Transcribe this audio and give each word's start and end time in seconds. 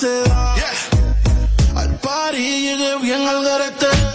se 0.00 0.22
da. 0.22 0.54
Al 1.76 1.94
party 1.96 2.38
llegué 2.38 2.96
bien 3.02 3.28
al 3.28 3.44
garete. 3.44 4.09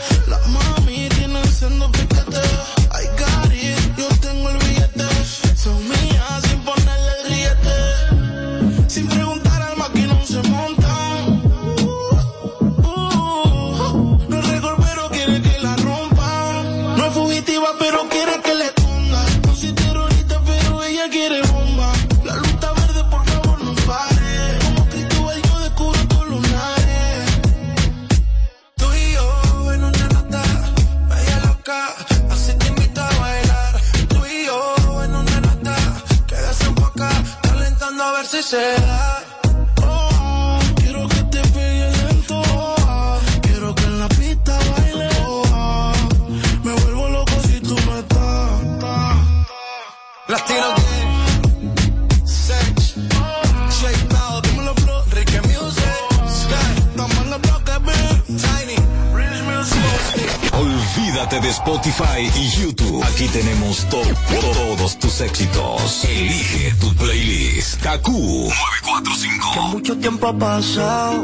Tiempo 70.25 70.45
ha 70.45 70.49
pasado. 70.49 71.23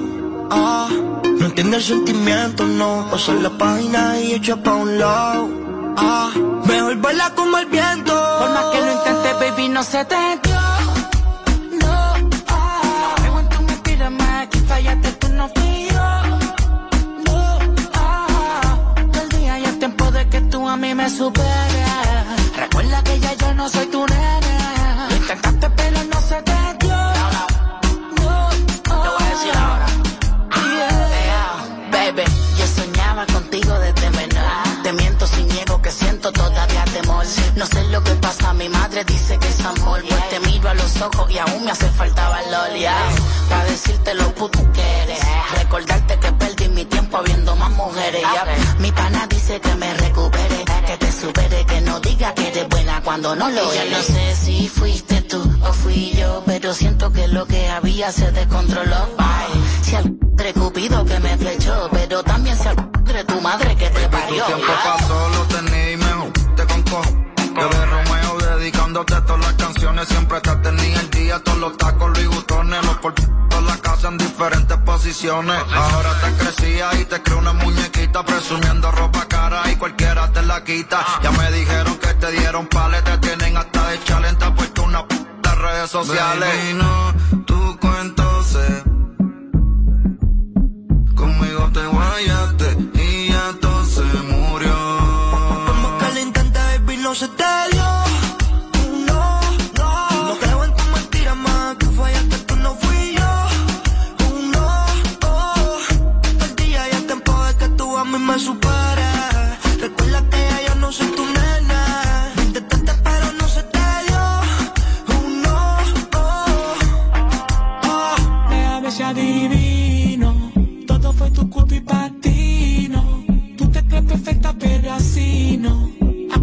Ah, 0.50 0.88
no 1.40 1.46
entiende 1.46 1.78
el 1.78 1.84
sentimiento, 1.84 2.66
no. 2.66 3.08
Pasar 3.10 3.36
la 3.36 3.50
página 3.50 4.20
y 4.20 4.34
echa 4.34 4.56
pa' 4.58 4.74
un 4.74 5.00
lado. 5.00 5.50
Ah, 5.98 6.32
mejor 6.66 6.96
vuela 6.98 7.32
como 7.36 7.58
el 7.58 7.66
viento. 7.68 8.14
Por 8.40 8.50
más 8.52 8.66
que 8.72 8.80
lo 8.82 8.92
intentes, 8.92 9.34
baby, 9.40 9.70
no 9.70 9.84
se 9.84 10.06
te 10.06 10.16
dio. 10.44 10.62
No, 11.82 12.14
ah. 12.48 13.16
No 13.26 13.40
en 13.40 13.50
tu 13.50 13.62
mentira 13.64 14.10
más, 14.10 14.48
que 14.48 14.60
fallaste 14.60 15.12
tú 15.14 15.28
no 15.30 15.48
fui 15.50 15.88
yo. 15.90 16.08
No, 17.28 17.60
ah. 17.94 18.78
Todo 19.12 19.22
el 19.24 19.30
día 19.30 19.60
ya 19.60 19.70
es 19.70 19.80
tiempo 19.80 20.12
de 20.12 20.30
que 20.30 20.42
tú 20.42 20.68
a 20.68 20.78
mí 20.78 20.94
me 20.94 21.10
superes. 21.10 21.92
Recuerda 22.58 23.04
que 23.04 23.20
ya 23.20 23.34
yo 23.34 23.54
no 23.54 23.70
soy 23.70 23.86
tu 23.88 24.06
nene. 24.06 24.21
Contigo 33.34 33.78
desde 33.80 34.10
menor. 34.12 34.84
Te 34.84 34.94
miento 34.94 35.28
sin 35.28 35.48
niego 35.48 35.82
que 35.82 35.92
siento 35.92 36.32
todavía 36.32 36.84
temor. 36.86 37.26
No 37.56 37.66
sé 37.66 37.84
lo 37.90 38.04
que 38.04 38.12
pasa, 38.16 38.54
mi 38.54 38.70
madre 38.70 39.04
dice 39.04 39.38
que 39.38 39.48
es 39.48 39.60
amor. 39.66 40.02
Pues 40.08 40.30
te 40.30 40.40
miro 40.40 40.70
a 40.70 40.74
los 40.74 41.02
ojos 41.02 41.30
y 41.30 41.38
aún 41.38 41.66
me 41.66 41.72
hace 41.72 41.90
falta 41.90 42.30
valor. 42.30 42.74
Yeah. 42.74 42.96
Para 43.50 43.66
decirte 43.66 44.14
lo 44.14 44.34
puto 44.34 44.60
que 44.72 45.02
eres. 45.04 45.20
Recordarte 45.58 46.20
que 46.20 46.32
perdí 46.32 46.70
mi 46.70 46.86
tiempo 46.86 47.22
viendo 47.24 47.56
más 47.56 47.72
mujeres. 47.72 48.22
yeah. 48.22 48.76
Mi 48.80 48.92
pana 48.92 49.28
dice 49.28 49.60
que 49.60 49.76
me 49.76 49.94
recupere, 49.94 50.66
que 50.88 50.98
te 50.98 51.12
supere, 51.12 51.66
que 51.66 51.82
no 51.82 52.00
diga 52.00 52.34
que 52.34 52.48
eres 52.48 52.68
buena 52.70 53.02
cuando 53.04 53.36
no 53.36 53.50
lo 53.50 53.72
eres. 53.74 53.92
No 53.92 54.16
sé 54.16 54.36
si 54.36 54.68
fuiste 54.70 55.22
tú 55.24 55.42
o 55.62 55.74
fui 55.74 56.12
yo, 56.18 56.44
pero 56.46 56.74
siento 56.74 57.12
que 57.12 57.28
lo 57.28 57.46
que 57.46 57.70
había 57.70 58.12
se 58.12 58.32
descontroló. 58.32 59.10
Ay, 59.18 59.50
si 59.92 59.98
al 59.98 60.14
padre 60.14 60.54
Cupido 60.54 61.04
que 61.04 61.20
me 61.20 61.38
flechó, 61.38 61.90
pero 61.92 62.24
también 62.24 62.58
si 62.58 62.68
al 62.68 62.76
padre 62.76 63.24
tu 63.26 63.42
madre 63.42 63.76
que 63.76 63.90
te 63.90 64.08
parió. 64.08 64.46
Tu 64.46 64.54
tiempo 64.54 64.74
pasó, 64.86 65.30
lo 65.30 65.44
tenía 65.56 65.92
y 65.92 65.98
mejor 65.98 66.32
te 66.56 66.66
concojo. 66.66 67.12
Yo 67.60 67.68
de 67.68 67.86
Romeo 67.86 68.38
dedicándote 68.56 69.22
todas 69.22 69.42
las 69.42 69.54
canciones, 69.56 70.08
siempre 70.08 70.40
te 70.40 70.56
tenía 70.56 71.00
el 71.02 71.10
día, 71.10 71.40
todos 71.40 71.58
los 71.58 71.78
tacos, 71.78 72.10
Louis 72.18 72.30
Vuittones, 72.30 72.86
los 72.86 72.98
por 73.00 73.14
toda 73.16 73.62
la 73.64 73.78
casa 73.80 74.08
en 74.08 74.18
diferentes 74.18 74.78
posiciones. 74.78 75.58
Ahora 75.74 76.12
te 76.22 76.32
crecía 76.42 76.90
y 77.02 77.06
te 77.06 77.22
creo 77.22 77.40
una 77.40 77.52
muñequita 77.52 78.24
presumiendo 78.24 78.90
ropa 78.92 79.28
cara 79.28 79.70
y 79.70 79.76
cualquiera 79.76 80.32
te 80.32 80.42
la 80.44 80.64
quita. 80.64 81.06
Ya 81.22 81.32
me 81.32 81.52
dijeron 81.52 81.98
que 81.98 82.14
te 82.14 82.32
dieron 82.32 82.66
pales, 82.68 83.04
te 83.04 83.18
tienen 83.18 83.58
hasta 83.58 83.90
de 83.90 84.04
challenge, 84.06 84.38
te 84.38 84.52
puesto 84.52 84.84
una 84.84 85.06
p 85.06 85.16
de 85.16 85.56
redes 85.56 85.90
sociales. 85.90 86.50
Baby, 86.50 86.74
no, 86.76 87.44
tú 87.46 87.78
entonces 88.00 88.31
baby, 97.14 97.28
no 97.28 97.61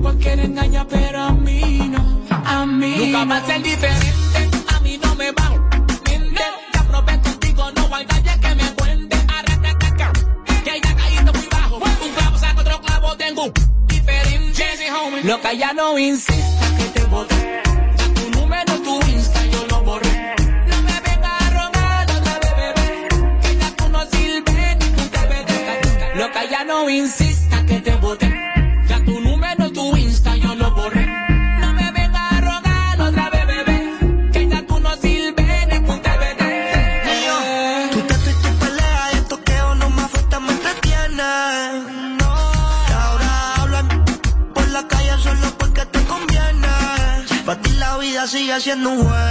cualquiera 0.08 0.42
engaña, 0.42 0.86
pero 0.88 1.22
a 1.22 1.32
mí 1.32 1.91
no. 1.91 2.02
A 2.30 2.64
mí 2.64 2.94
Nunca 2.96 3.24
va 3.26 3.36
a 3.36 3.46
ser 3.46 3.62
diferente. 3.62 4.48
A 4.74 4.80
mí 4.80 4.98
no 5.02 5.14
me 5.16 5.30
va 5.32 5.46
a 5.46 5.50
mente. 6.08 6.42
Ya 6.72 6.82
probé 6.84 7.20
contigo, 7.20 7.70
no 7.76 7.94
hay 7.94 8.06
nadie 8.06 8.41
que 8.41 8.54
me 8.54 8.72
cuente. 8.78 9.16
Arrataca, 9.36 10.12
que 10.64 10.80
ya 10.82 10.96
caído 10.96 11.32
muy 11.34 11.48
bajo. 11.50 11.76
Un 11.76 12.12
clavo 12.16 12.38
saca 12.38 12.60
otro 12.60 12.80
clavo, 12.80 13.16
tengo 13.19 13.52
diferente. 13.86 14.64
Lo 15.24 15.41
que 15.42 15.58
ya 15.58 15.74
no 15.74 15.98
insista 15.98 16.66
que 16.78 16.84
te 16.84 17.04
boté. 17.04 17.62
Ya 17.98 18.06
tu 18.14 18.30
número, 18.30 18.72
tu 18.86 18.94
Insta, 19.10 19.44
yo 19.52 19.66
lo 19.66 19.82
borré. 19.82 20.34
No 20.70 20.76
me 20.86 21.00
vengas 21.06 21.42
a 21.42 21.50
rogar 21.50 22.10
otra 22.16 22.38
vez, 22.44 22.54
bebé. 22.56 23.08
Que 23.42 23.56
ya 23.60 23.70
tú 23.76 23.88
no 23.90 24.00
sirves 24.10 24.76
ni 24.80 24.88
tu 24.96 25.04
TVT. 25.14 26.16
Lo 26.16 26.32
que 26.32 26.48
ya 26.50 26.64
no 26.64 26.88
insista 26.88 27.66
que 27.66 27.80
te 27.80 27.94
boté. 27.96 28.28
Vida 48.75 48.75
sigue 48.75 48.75
siendo 48.75 49.27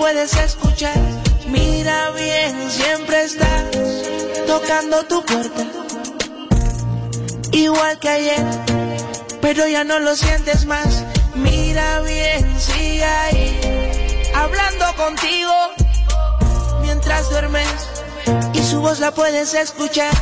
puedes 0.00 0.34
escuchar. 0.34 0.96
Mira 1.48 2.10
bien, 2.12 2.70
siempre 2.70 3.24
está 3.24 3.70
tocando 4.46 5.04
tu 5.04 5.22
puerta. 5.26 5.62
Igual 7.52 7.98
que 7.98 8.08
ayer, 8.08 8.46
pero 9.42 9.68
ya 9.68 9.84
no 9.84 9.98
lo 9.98 10.16
sientes 10.16 10.64
más. 10.64 11.04
Mira 11.34 12.00
bien, 12.00 12.58
sigue 12.58 13.04
ahí, 13.04 13.60
hablando 14.34 14.86
contigo 14.96 15.52
mientras 16.80 17.28
duermes 17.28 17.68
y 18.54 18.62
su 18.62 18.80
voz 18.80 19.00
la 19.00 19.12
puedes 19.12 19.52
escuchar. 19.52 20.14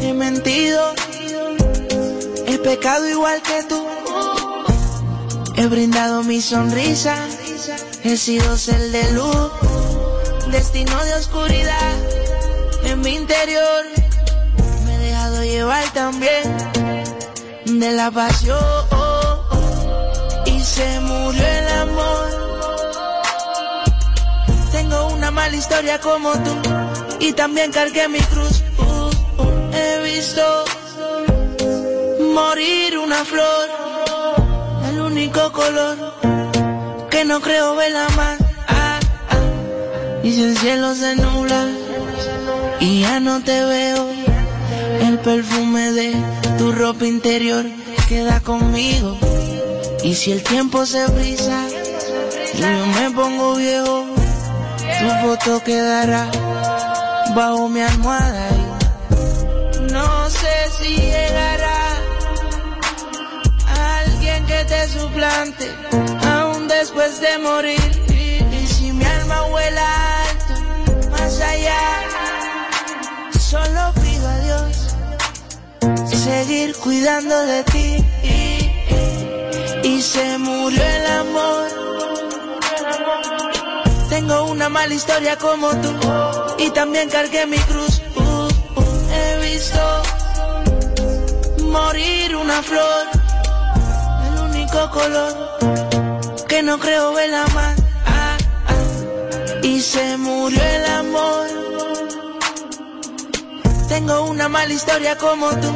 He 0.00 0.12
mentido, 0.12 0.94
he 2.46 2.56
pecado 2.58 3.08
igual 3.08 3.42
que 3.42 3.64
tú. 3.64 3.84
He 5.56 5.66
brindado 5.66 6.22
mi 6.22 6.40
sonrisa, 6.40 7.16
he 8.04 8.16
sido 8.16 8.54
el 8.54 8.92
de 8.92 9.12
luz, 9.12 9.50
destino 10.50 11.04
de 11.04 11.14
oscuridad 11.14 11.94
en 12.84 13.00
mi 13.00 13.14
interior. 13.14 13.84
Me 14.84 14.94
he 14.94 14.98
dejado 14.98 15.44
llevar 15.44 15.84
también 15.92 16.42
de 17.64 17.92
la 17.92 18.10
pasión 18.10 18.58
y 20.46 20.60
se 20.60 21.00
murió 21.00 21.46
el 21.46 21.68
amor. 21.68 22.28
Tengo 24.72 25.08
una 25.08 25.30
mala 25.30 25.56
historia 25.56 26.00
como 26.00 26.32
tú 26.32 26.56
y 27.20 27.32
también 27.32 27.72
cargué 27.72 28.08
mi 28.08 28.20
cruz. 28.20 28.62
He 29.72 30.02
visto 30.02 30.64
morir 32.32 32.98
una 32.98 33.24
flor, 33.24 33.68
el 34.88 35.00
único 35.00 35.52
color 35.52 36.37
que 37.18 37.24
no 37.24 37.40
creo 37.40 37.74
ver 37.74 37.90
la 37.90 38.08
más. 38.10 38.38
Ah, 38.68 39.00
ah. 39.30 40.20
Y 40.22 40.32
si 40.32 40.44
el 40.44 40.56
cielo 40.56 40.94
se 40.94 41.16
nubla 41.16 41.66
y 42.78 43.00
ya 43.00 43.18
no 43.18 43.42
te 43.42 43.64
veo. 43.64 44.08
El 45.00 45.18
perfume 45.18 45.90
de 45.90 46.14
tu 46.58 46.70
ropa 46.70 47.06
interior 47.06 47.64
queda 48.08 48.38
conmigo. 48.38 49.18
Y 50.04 50.14
si 50.14 50.30
el 50.30 50.44
tiempo 50.44 50.86
se 50.86 51.04
brisa 51.08 51.66
y 52.54 52.60
yo 52.60 52.86
me 52.98 53.10
pongo 53.10 53.56
viejo, 53.56 54.06
tu 55.00 55.08
foto 55.26 55.64
quedará 55.64 56.30
bajo 57.34 57.68
mi 57.68 57.80
almohada. 57.80 58.48
Y 59.74 59.92
no 59.92 60.30
sé 60.30 60.56
si 60.78 60.94
llegará 60.94 61.80
alguien 64.02 64.46
que 64.46 64.64
te 64.66 64.88
suplante, 64.88 65.66
después 66.78 67.20
de 67.20 67.38
morir. 67.38 67.90
Y, 68.52 68.66
si 68.66 68.92
mi 68.92 69.04
alma 69.04 69.42
vuela 69.50 69.86
alto, 70.28 71.10
más 71.10 71.40
allá 71.40 71.80
Solo 73.50 73.92
pido 74.02 74.28
a 74.28 74.38
Dios 74.46 74.76
seguir 76.24 76.76
cuidando 76.76 77.36
de 77.46 77.64
ti. 77.64 78.04
Y 79.82 80.02
se 80.02 80.38
murió 80.38 80.82
el 80.82 81.06
amor. 81.22 81.68
Tengo 84.10 84.44
una 84.44 84.68
mala 84.68 84.94
historia 84.94 85.36
como 85.36 85.68
tú. 85.82 85.92
Y 86.58 86.70
también 86.70 87.08
cargué 87.08 87.46
mi 87.46 87.58
cruz. 87.58 88.02
He 89.14 89.50
visto 89.50 89.82
morir 91.62 92.36
una 92.36 92.62
flor. 92.62 93.06
El 94.26 94.34
único 94.50 94.90
color 94.90 95.77
que 96.58 96.64
no 96.64 96.80
creo 96.80 97.12
ver 97.12 97.30
la 97.30 97.46
más. 97.54 97.76
Ah, 98.04 98.36
ah. 98.66 99.60
Y 99.62 99.80
se 99.80 100.16
murió 100.16 100.60
el 100.60 100.86
amor. 100.86 101.46
Tengo 103.88 104.22
una 104.22 104.48
mala 104.48 104.72
historia 104.72 105.16
como 105.16 105.50
tú 105.62 105.72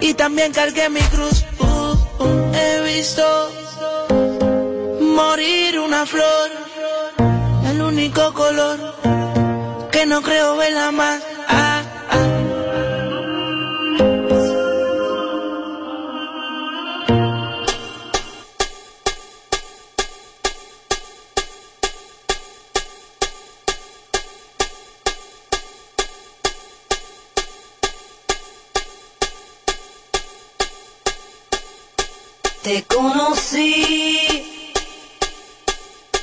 y 0.00 0.14
también 0.14 0.52
cargué 0.52 0.88
mi 0.90 1.00
cruz. 1.12 1.44
Uh, 1.58 1.64
uh, 2.22 2.54
he 2.54 2.94
visto 2.94 3.24
morir 5.00 5.80
una 5.80 6.06
flor, 6.06 6.50
el 7.70 7.82
único 7.82 8.32
color 8.32 8.78
que 9.90 10.06
no 10.06 10.22
creo 10.22 10.56
verla 10.56 10.92
más. 10.92 11.31
Te 32.72 32.84
conocí 32.84 34.64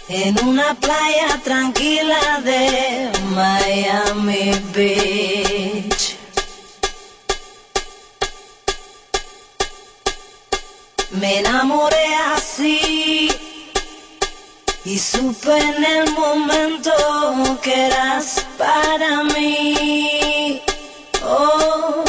en 0.07 0.47
una 0.47 0.73
playa 0.73 1.39
tranquila 1.43 2.41
de 2.43 3.11
Miami 3.35 4.53
Beach. 4.73 6.17
Me 11.11 11.37
enamoré 11.37 12.15
así 12.33 13.29
y 14.85 14.97
supe 14.97 15.55
en 15.55 15.85
el 15.85 16.11
momento 16.13 16.91
que 17.61 17.75
eras 17.75 18.43
para 18.57 19.23
mí, 19.23 20.63
oh, 21.23 22.08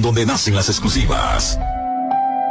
donde 0.00 0.26
nacen 0.26 0.54
las 0.54 0.68
exclusivas. 0.68 1.58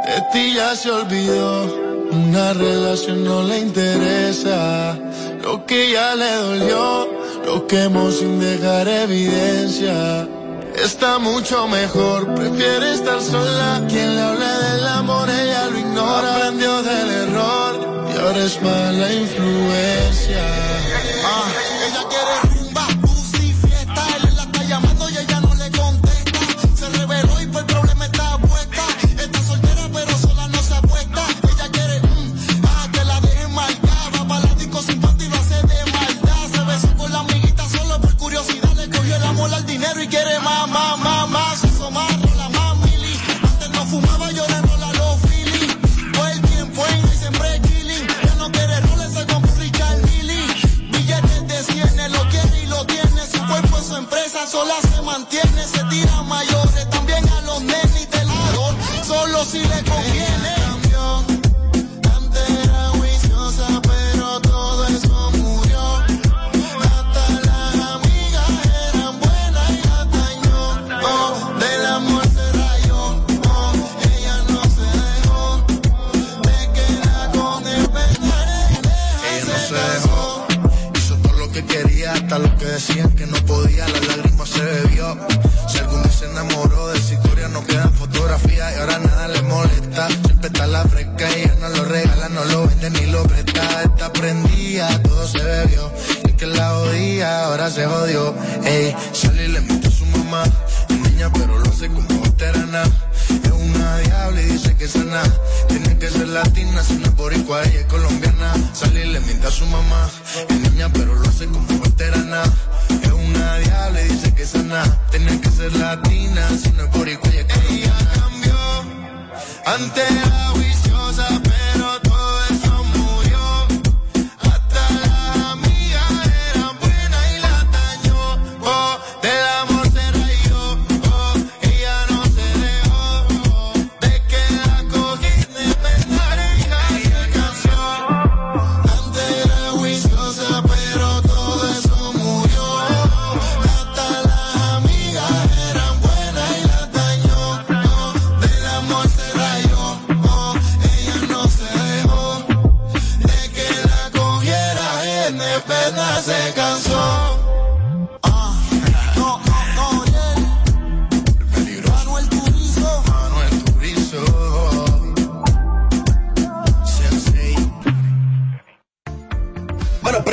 De 0.06 0.22
ti 0.32 0.54
ya 0.54 0.74
se 0.74 0.90
olvidó. 0.90 1.90
Una 2.12 2.52
relación 2.52 3.24
no 3.24 3.42
le 3.44 3.58
interesa. 3.58 4.98
Lo 5.42 5.64
que 5.64 5.92
ya 5.92 6.14
le 6.16 6.32
dolió, 6.34 7.08
lo 7.46 7.66
quemó 7.66 8.10
sin 8.10 8.40
dejar 8.40 8.88
evidencia. 8.88 10.28
Está 10.74 11.18
mucho 11.18 11.68
mejor, 11.68 12.34
prefiere 12.34 12.94
estar 12.94 13.20
sola. 13.20 13.84
Quien 13.88 14.16
le 14.16 14.22
habla 14.22 14.58
del 14.58 14.86
amor, 14.86 15.28
ella 15.28 15.66
lo 15.70 15.78
ignora. 15.78 16.36
Aprendió 16.36 16.82
del 16.82 17.10
error 17.10 18.06
y 18.12 18.18
ahora 18.18 18.44
es 18.44 18.62
mala 18.62 19.12
influencia. 19.12 20.29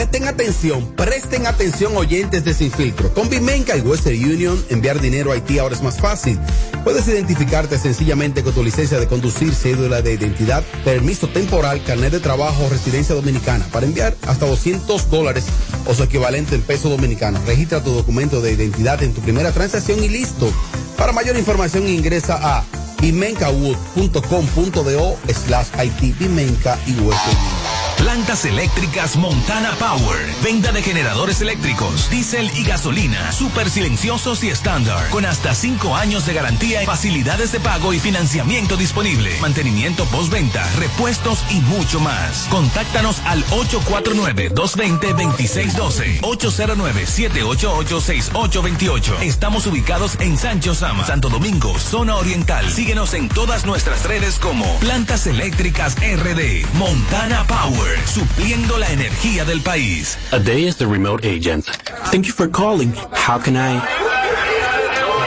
Presten 0.10 0.30
atención, 0.30 0.86
presten 0.96 1.48
atención 1.48 1.98
oyentes 1.98 2.46
de 2.46 2.54
Sin 2.54 2.72
Filtro. 2.72 3.14
Con 3.14 3.28
Bimenca 3.30 3.76
y 3.76 3.82
Western 3.82 4.16
Union, 4.16 4.64
enviar 4.70 5.02
dinero 5.02 5.32
a 5.32 5.34
Haití 5.34 5.60
ahora 5.60 5.76
es 5.76 5.84
más 5.84 5.98
fácil. 5.98 6.40
Puedes 6.86 7.06
identificarte 7.10 7.78
sencillamente 7.78 8.42
con 8.42 8.54
tu 8.54 8.64
licencia 8.64 9.00
de 9.00 9.08
conducir, 9.08 9.54
cédula 9.54 10.02
de 10.02 10.14
identidad, 10.14 10.64
permiso 10.86 11.28
temporal, 11.28 11.84
carnet 11.84 12.14
de 12.14 12.22
trabajo 12.22 12.64
o 12.64 12.70
residencia 12.70 13.16
dominicana 13.16 13.66
para 13.74 13.86
enviar 13.86 14.16
hasta 14.28 14.46
200 14.46 15.10
dólares 15.10 15.44
o 15.86 15.94
su 15.94 16.04
equivalente 16.04 16.56
en 16.56 16.62
peso 16.62 16.88
dominicano. 16.88 17.42
Registra 17.46 17.84
tu 17.84 17.92
documento 17.92 18.42
de 18.42 18.54
identidad 18.54 19.04
en 19.04 19.14
tu 19.14 19.20
primera 19.20 19.52
transacción 19.52 20.02
y 20.02 20.08
listo. 20.08 20.50
Para 20.98 21.12
mayor 21.12 21.36
información 21.36 21.86
ingresa 21.86 22.40
a 22.42 22.64
bimencawood.com.do 23.02 25.18
slash 25.34 25.68
IT 25.84 26.18
Bimenca 26.18 26.80
y 26.88 26.94
Western 27.02 27.38
Union. 27.38 27.67
Plantas 28.08 28.46
eléctricas 28.46 29.18
Montana 29.18 29.72
Power. 29.72 30.34
Venta 30.42 30.72
de 30.72 30.82
generadores 30.82 31.42
eléctricos, 31.42 32.10
diésel 32.10 32.50
y 32.56 32.64
gasolina. 32.64 33.34
Súper 33.34 33.70
silenciosos 33.70 34.46
y 34.46 34.50
estándar. 34.50 35.10
Con 35.10 35.26
hasta 35.26 35.54
5 35.54 35.94
años 35.94 36.26
de 36.26 36.34
garantía 36.34 36.84
y 36.84 36.86
facilidades 36.86 37.52
de 37.52 37.60
pago 37.60 37.92
y 37.92 38.00
financiamiento 38.00 38.78
disponible. 38.78 39.38
Mantenimiento 39.42 40.06
postventa, 40.06 40.66
repuestos 40.78 41.44
y 41.52 41.60
mucho 41.60 42.00
más. 42.00 42.48
Contáctanos 42.50 43.20
al 43.26 43.44
849-220-2612. 43.48 46.22
809-788-6828. 46.22 49.22
Estamos 49.24 49.68
ubicados 49.68 50.16
en 50.22 50.38
Sancho 50.38 50.74
Sama, 50.76 51.06
Santo 51.06 51.28
Domingo, 51.28 51.78
zona 51.78 52.16
oriental. 52.16 52.72
Síguenos 52.72 53.14
en 53.14 53.28
todas 53.28 53.66
nuestras 53.66 54.06
redes 54.06 54.40
como 54.40 54.80
Plantas 54.80 55.28
Eléctricas 55.28 55.98
RD. 55.98 56.66
Montana 56.76 57.46
Power. 57.48 57.97
Supliendo 58.06 58.78
la 58.78 58.92
energía 58.92 59.46
del 59.46 59.62
país. 59.62 60.18
A 60.32 60.40
day 60.40 60.68
as 60.68 60.78
the 60.78 60.86
remote 60.86 61.26
agent. 61.26 61.66
Thank 62.12 62.26
you 62.26 62.34
for 62.34 62.48
calling. 62.48 62.94
How 63.14 63.38
can 63.38 63.56
I? 63.56 63.82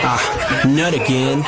Ah, 0.03 0.65
not 0.67 0.95
again. 0.95 1.45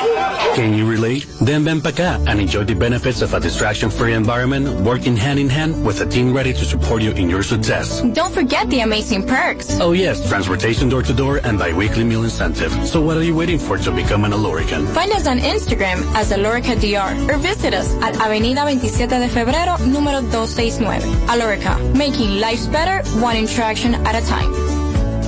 Can 0.55 0.75
you 0.75 0.87
relate? 0.87 1.27
Then 1.41 1.65
ven 1.65 1.81
acá 1.81 2.21
and 2.29 2.39
enjoy 2.39 2.65
the 2.65 2.75
benefits 2.75 3.23
of 3.23 3.33
a 3.33 3.41
distraction-free 3.41 4.13
environment 4.13 4.69
working 4.85 5.17
hand 5.17 5.39
in 5.39 5.49
hand 5.49 5.83
with 5.85 6.03
a 6.03 6.07
team 6.07 6.35
ready 6.35 6.53
to 6.53 6.65
support 6.67 7.01
you 7.01 7.13
in 7.13 7.31
your 7.31 7.43
success. 7.43 8.03
Don't 8.13 8.33
forget 8.35 8.69
the 8.69 8.81
amazing 8.81 9.27
perks. 9.27 9.81
Oh 9.81 9.93
yes, 9.93 10.29
transportation 10.29 10.91
door 10.91 11.03
to 11.03 11.15
door 11.15 11.41
and 11.43 11.59
bi-weekly 11.59 12.05
meal 12.05 12.25
incentive. 12.25 12.71
So 12.87 13.01
what 13.01 13.17
are 13.17 13.25
you 13.25 13.35
waiting 13.35 13.59
for 13.59 13.79
to 13.79 13.91
become 13.91 14.25
an 14.25 14.33
Alorican? 14.33 14.87
Find 14.93 15.11
us 15.13 15.27
on 15.27 15.39
Instagram 15.39 16.05
as 16.15 16.33
Alorica 16.33 16.77
DR 16.77 17.31
or 17.31 17.39
visit 17.39 17.73
us 17.73 17.89
at 18.03 18.15
Avenida 18.21 18.63
27 18.63 19.09
de 19.09 19.29
Febrero, 19.29 19.79
número 19.89 20.21
269. 20.21 21.01
Alorica, 21.29 21.81
making 21.97 22.41
lives 22.41 22.67
better 22.67 23.01
one 23.21 23.37
interaction 23.37 23.95
at 24.07 24.15
a 24.15 24.27
time. 24.27 24.82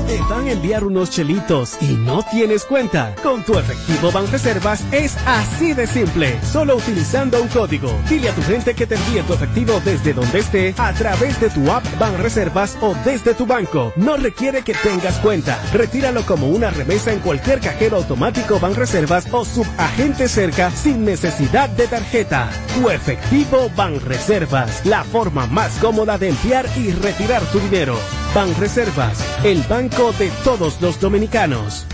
Te 0.06 0.20
van 0.28 0.46
a 0.46 0.52
enviar 0.52 0.84
unos 0.84 1.08
chelitos 1.10 1.78
y 1.80 1.94
no 1.94 2.22
tienes 2.30 2.64
cuenta. 2.64 3.14
Con 3.22 3.42
tu 3.42 3.58
efectivo 3.58 4.12
Banreservas 4.12 4.84
es 4.92 5.16
así 5.26 5.72
de 5.72 5.86
simple. 5.86 6.38
Solo 6.42 6.76
utilizando 6.76 7.40
un 7.40 7.48
código. 7.48 7.90
Dile 8.08 8.28
a 8.28 8.34
tu 8.34 8.42
gente 8.42 8.74
que 8.74 8.86
te 8.86 8.96
envíe 8.96 9.22
tu 9.22 9.32
efectivo 9.32 9.80
desde 9.82 10.12
donde 10.12 10.40
esté 10.40 10.74
a 10.76 10.92
través 10.92 11.40
de 11.40 11.48
tu 11.48 11.70
app 11.72 11.82
Banreservas 11.98 12.76
o 12.82 12.94
desde 13.04 13.32
tu 13.32 13.46
banco. 13.46 13.94
No 13.96 14.18
requiere 14.18 14.62
que 14.62 14.74
tengas 14.74 15.18
cuenta. 15.20 15.58
Retíralo 15.72 16.26
como 16.26 16.48
una 16.48 16.68
remesa 16.70 17.10
en 17.10 17.20
cualquier 17.20 17.60
cajero 17.60 17.96
automático 17.96 18.60
Banreservas 18.60 19.26
o 19.32 19.44
subagente 19.46 20.28
cerca 20.28 20.70
sin 20.70 21.06
necesidad 21.06 21.70
de 21.70 21.86
tarjeta. 21.86 22.50
Tu 22.74 22.90
efectivo 22.90 23.70
Banreservas. 23.74 24.84
La 24.84 25.02
forma 25.02 25.46
más 25.46 25.78
cómoda 25.78 26.18
de 26.18 26.28
enviar 26.28 26.66
y 26.76 26.90
retirar 26.92 27.42
tu 27.46 27.58
dinero. 27.58 27.96
Banreservas, 28.34 29.24
el 29.44 29.62
banco 29.62 29.93
de 29.94 30.28
todos 30.42 30.80
los 30.80 30.98
dominicanos. 30.98 31.86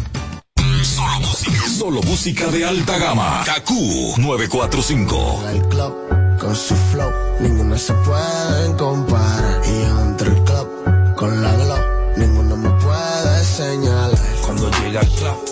Solo 0.83 1.21
música, 1.21 1.69
solo 1.69 2.03
música 2.03 2.47
de 2.47 2.65
alta 2.65 2.97
gama. 2.97 3.45
KQ 3.45 4.17
945. 4.17 5.43
El 5.53 5.61
club 5.69 5.95
con 6.41 6.57
su 6.57 6.75
flow, 6.75 7.11
ninguno 7.41 7.77
se 7.77 7.93
puede 7.93 8.77
comparar. 8.79 9.61
Y 9.67 9.83
entre 10.09 10.31
el 10.31 10.45
club 10.45 11.15
con 11.15 11.43
la 11.43 11.55
glow, 11.55 11.79
ninguno 12.17 12.57
me 12.57 12.71
puede 12.83 13.45
señalar. 13.45 14.19
Cuando 14.47 14.71
llega 14.81 15.01
al 15.01 15.09
club 15.09 15.50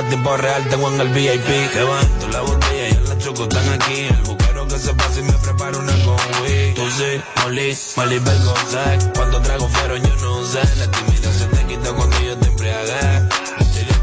Película 0.00 0.08
tipo 0.08 0.36
real, 0.36 0.68
tengo 0.68 0.88
en 0.88 1.00
el 1.00 1.08
VIP. 1.08 1.72
Que 1.72 1.82
van, 1.82 2.08
toda 2.18 2.32
la 2.32 2.40
botella 2.40 2.88
y 2.88 2.92
en 2.92 3.08
la 3.08 3.18
choco 3.18 3.42
están 3.42 3.68
aquí. 3.68 4.06
El 4.08 4.22
buquero 4.22 4.66
que 4.66 4.78
se 4.78 4.94
pasa 4.94 5.20
y 5.20 5.22
me 5.22 5.32
preparo 5.32 5.78
una 5.78 5.92
con 6.04 6.16
Wii. 6.42 6.74
Tú 6.74 6.82
sí, 6.90 7.20
Molly, 7.42 7.76
Molly 7.96 8.18
Belgonzac. 8.18 9.14
Cuando 9.14 9.40
trago 9.42 9.68
fuero 9.68 9.96
yo 9.96 10.16
no 10.16 10.44
sé. 10.44 10.60
La 10.78 10.84
intimidación 10.84 11.50
te 11.50 11.66
quita 11.66 11.92
cuando 11.92 12.20
yo 12.20 12.36
te 12.38 12.48
embriagué. 12.48 13.28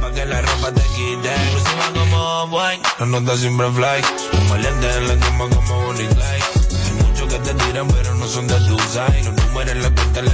Pa' 0.02 0.12
que 0.12 0.26
la 0.26 0.42
ropa 0.42 0.72
te 0.72 0.82
quite. 0.82 1.34
Exclusiva 1.34 1.92
como 1.96 2.44
wine, 2.58 2.84
la 3.00 3.06
nota 3.06 3.38
siempre 3.38 3.72
fly. 3.72 4.40
Un 4.40 4.50
maleante 4.50 4.98
en 4.98 5.08
la 5.08 5.26
cama 5.26 5.46
como 5.50 5.82
Bonnie. 5.82 6.08
Hay 6.08 7.04
muchos 7.04 7.28
que 7.28 7.40
te 7.40 7.54
tiran 7.56 7.88
pero 7.88 8.14
no 8.14 8.28
son 8.28 8.48
de 8.48 8.56
tu 8.68 8.78
side. 8.80 9.24
Los 9.24 9.34
números 9.46 9.72
en 9.72 9.82
la 9.82 9.90
cuenta 9.90 10.22
le 10.22 10.32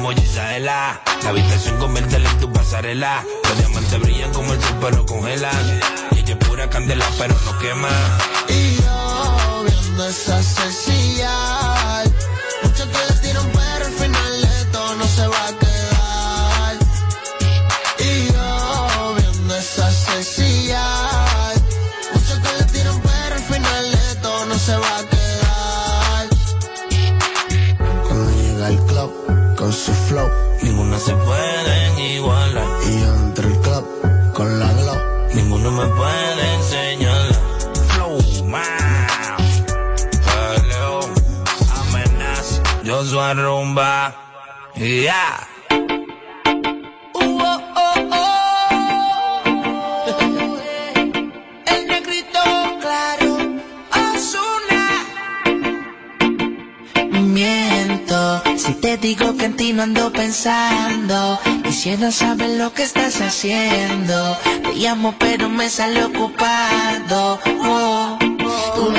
grande 0.00 0.08
como 0.08 0.10
Gisela. 0.12 1.00
La 1.22 1.28
habitación 1.28 1.78
conviértela 1.78 2.30
en 2.30 2.38
tu 2.38 2.52
pasarela. 2.52 3.24
Los 3.44 3.58
diamantes 3.58 4.00
brillan 4.00 4.32
como 4.32 4.52
el 4.52 4.60
sol 4.60 4.76
pero 4.80 5.06
congelan. 5.06 5.80
Y 6.12 6.18
ella 6.20 6.36
es 6.38 6.46
pura 6.48 6.68
candela 6.70 7.06
pero 7.18 7.34
no 7.44 7.58
quema. 7.58 7.90
Y 8.48 8.76
yo 8.76 9.64
viendo 9.66 10.08
esa 10.08 10.42
sencilla. 10.42 12.04
Muchos 12.62 12.86
que 12.86 13.09
y 32.00 33.00
yo 33.00 33.14
entre 33.14 33.46
el 33.48 33.58
club 33.60 33.84
con 34.34 34.58
la 34.58 34.72
glow. 34.72 34.96
Ninguno 35.34 35.70
me 35.70 35.86
puede 35.86 36.54
enseñar. 36.54 37.26
Flow, 37.88 38.44
man. 38.46 39.36
Hello, 40.26 41.00
amenaza. 41.82 42.62
Yo 42.84 43.04
soy 43.04 43.34
rumba. 43.34 44.14
Yeah. 44.76 45.59
Te 58.80 58.96
digo 58.96 59.36
que 59.36 59.44
en 59.44 59.56
ti 59.56 59.72
no 59.72 59.82
ando 59.82 60.10
pensando. 60.10 61.38
Quisiera 61.62 62.10
saber 62.10 62.50
lo 62.58 62.72
que 62.72 62.82
estás 62.82 63.20
haciendo. 63.20 64.36
Te 64.62 64.74
llamo 64.74 65.14
pero 65.18 65.48
me 65.48 65.68
sale 65.68 66.04
ocupado. 66.04 67.38
Oh, 67.62 68.18
oh. 68.42 68.72
Tú 68.74 68.90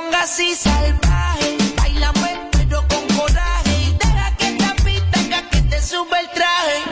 ponga 0.00 0.22
así 0.22 0.54
salvaje. 0.54 1.56
Bailame, 1.76 2.20
pues, 2.20 2.38
pero 2.52 2.86
con 2.88 3.16
coraje. 3.16 3.72
Y 3.82 3.92
deja 3.92 4.36
que 4.36 4.46
esta 4.48 4.74
pita 4.84 5.50
que 5.50 5.62
te 5.62 5.82
sube 5.82 6.20
el 6.20 6.30
traje. 6.30 6.89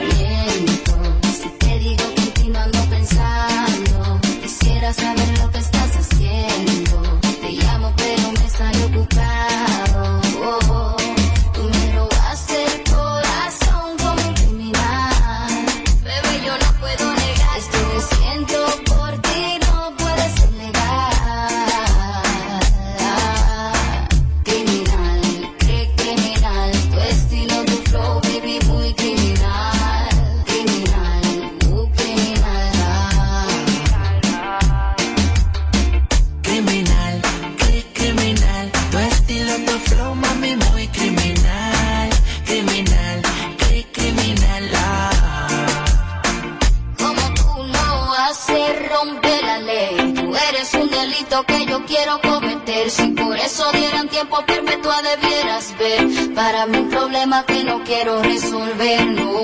problema 57.29 57.45
que 57.45 57.64
no 57.64 57.85
quiero 57.85 58.23
resolverlo. 58.23 59.38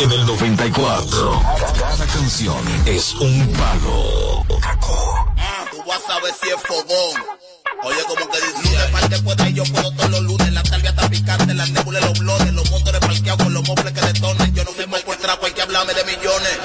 en 0.00 0.12
el 0.12 0.26
94. 0.26 1.42
Cada 1.78 2.06
canción 2.06 2.56
es 2.86 3.14
un 3.14 3.46
palo. 3.52 4.44
Ah, 5.38 5.64
tú 5.70 5.78
vas 5.86 6.02
a 6.08 6.20
ver 6.20 6.34
si 6.40 6.48
es 6.48 6.62
fogón. 6.62 7.22
Oye, 7.84 8.02
como 8.08 8.28
que 8.30 8.38
dice, 8.38 8.76
no 8.76 8.84
te 8.84 8.92
parte 8.92 9.22
pueda 9.22 9.48
y 9.48 9.54
yo 9.54 9.64
puedo 9.64 9.90
todos 9.92 10.10
los 10.10 10.20
lunes. 10.22 10.52
La 10.52 10.62
tarde 10.62 10.88
está 10.88 11.08
picante, 11.08 11.54
las 11.54 11.70
nébulas, 11.70 12.04
los 12.04 12.18
blones, 12.18 12.52
los 12.52 12.70
motores 12.70 13.00
parqueados 13.00 13.42
con 13.42 13.54
los 13.54 13.68
mofles 13.68 13.92
que 13.92 14.00
detonan. 14.00 14.54
Yo 14.54 14.64
no 14.64 14.70
firmo 14.72 14.96
por 15.04 15.16
trapo, 15.16 15.46
hay 15.46 15.52
que 15.52 15.62
hablarme 15.62 15.94
de 15.94 16.04
millones. 16.04 16.58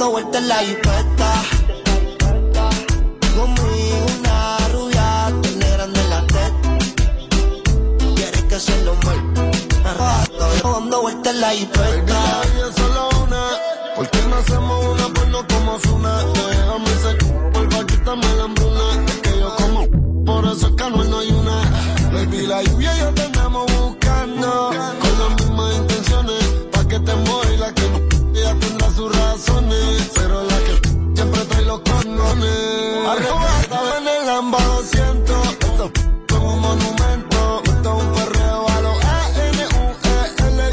dando 0.00 0.12
vueltas 0.12 0.40
en 0.40 0.48
la 0.48 0.56
jipeta. 0.60 1.42
Conmigo 3.36 4.06
una 4.18 4.58
rubia 4.72 5.30
tan 5.42 5.60
grande 5.60 6.00
en 6.00 6.10
la 6.10 6.26
teta. 6.26 6.78
Quieres 8.16 8.42
que 8.44 8.60
se 8.60 8.82
lo 8.84 8.94
muerda. 8.94 10.24
Dando 10.62 11.02
vueltas 11.02 11.34
en 11.34 11.40
la 11.42 11.50
jipeta. 11.50 12.19
en 32.46 34.08
el 34.08 34.26
200. 34.50 35.48
Esto 35.48 35.92
un 36.40 36.60
monumento. 36.60 37.62
Esto 37.64 37.98
es 37.98 38.04
un 38.04 38.12
perreo 38.12 38.68
a 38.68 38.80
los 38.80 39.04
A-N-U-E-L. 39.04 40.70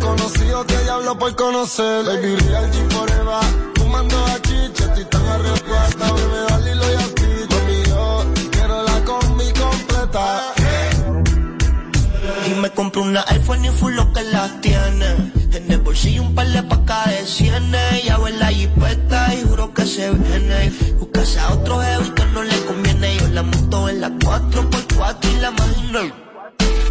Conocido 0.00 0.66
que 0.66 0.78
diablo 0.78 1.18
por 1.18 1.34
conocer. 1.36 2.04
Baby, 2.04 2.36
real 2.36 2.70
G 2.70 2.90
forever. 2.90 3.71
compré 12.74 13.02
una 13.02 13.24
iPhone 13.28 13.64
y 13.64 13.70
full 13.70 13.94
lo 13.94 14.12
que 14.12 14.22
las 14.24 14.60
tiene. 14.60 15.32
En 15.52 15.70
el 15.70 15.78
bolsillo 15.78 16.22
un 16.22 16.34
par 16.34 16.48
de 16.48 16.62
pacas 16.62 17.06
de 17.10 17.26
cienes. 17.26 18.04
Y 18.04 18.08
hago 18.08 18.28
en 18.28 18.38
la 18.38 18.46
jipeta 18.46 19.34
y 19.34 19.42
juro 19.42 19.72
que 19.74 19.86
se 19.86 20.10
viene. 20.10 20.72
Buscase 20.98 21.40
a 21.40 21.52
otro 21.52 21.80
jefe 21.80 22.04
y 22.06 22.10
que 22.10 22.24
no 22.26 22.42
le 22.42 22.64
conviene. 22.64 23.16
Yo 23.16 23.28
la 23.28 23.42
monto 23.42 23.88
en 23.88 24.00
la 24.00 24.10
4x4 24.10 25.16
y 25.22 25.40
la 25.40 25.50
imagino. 25.50 26.14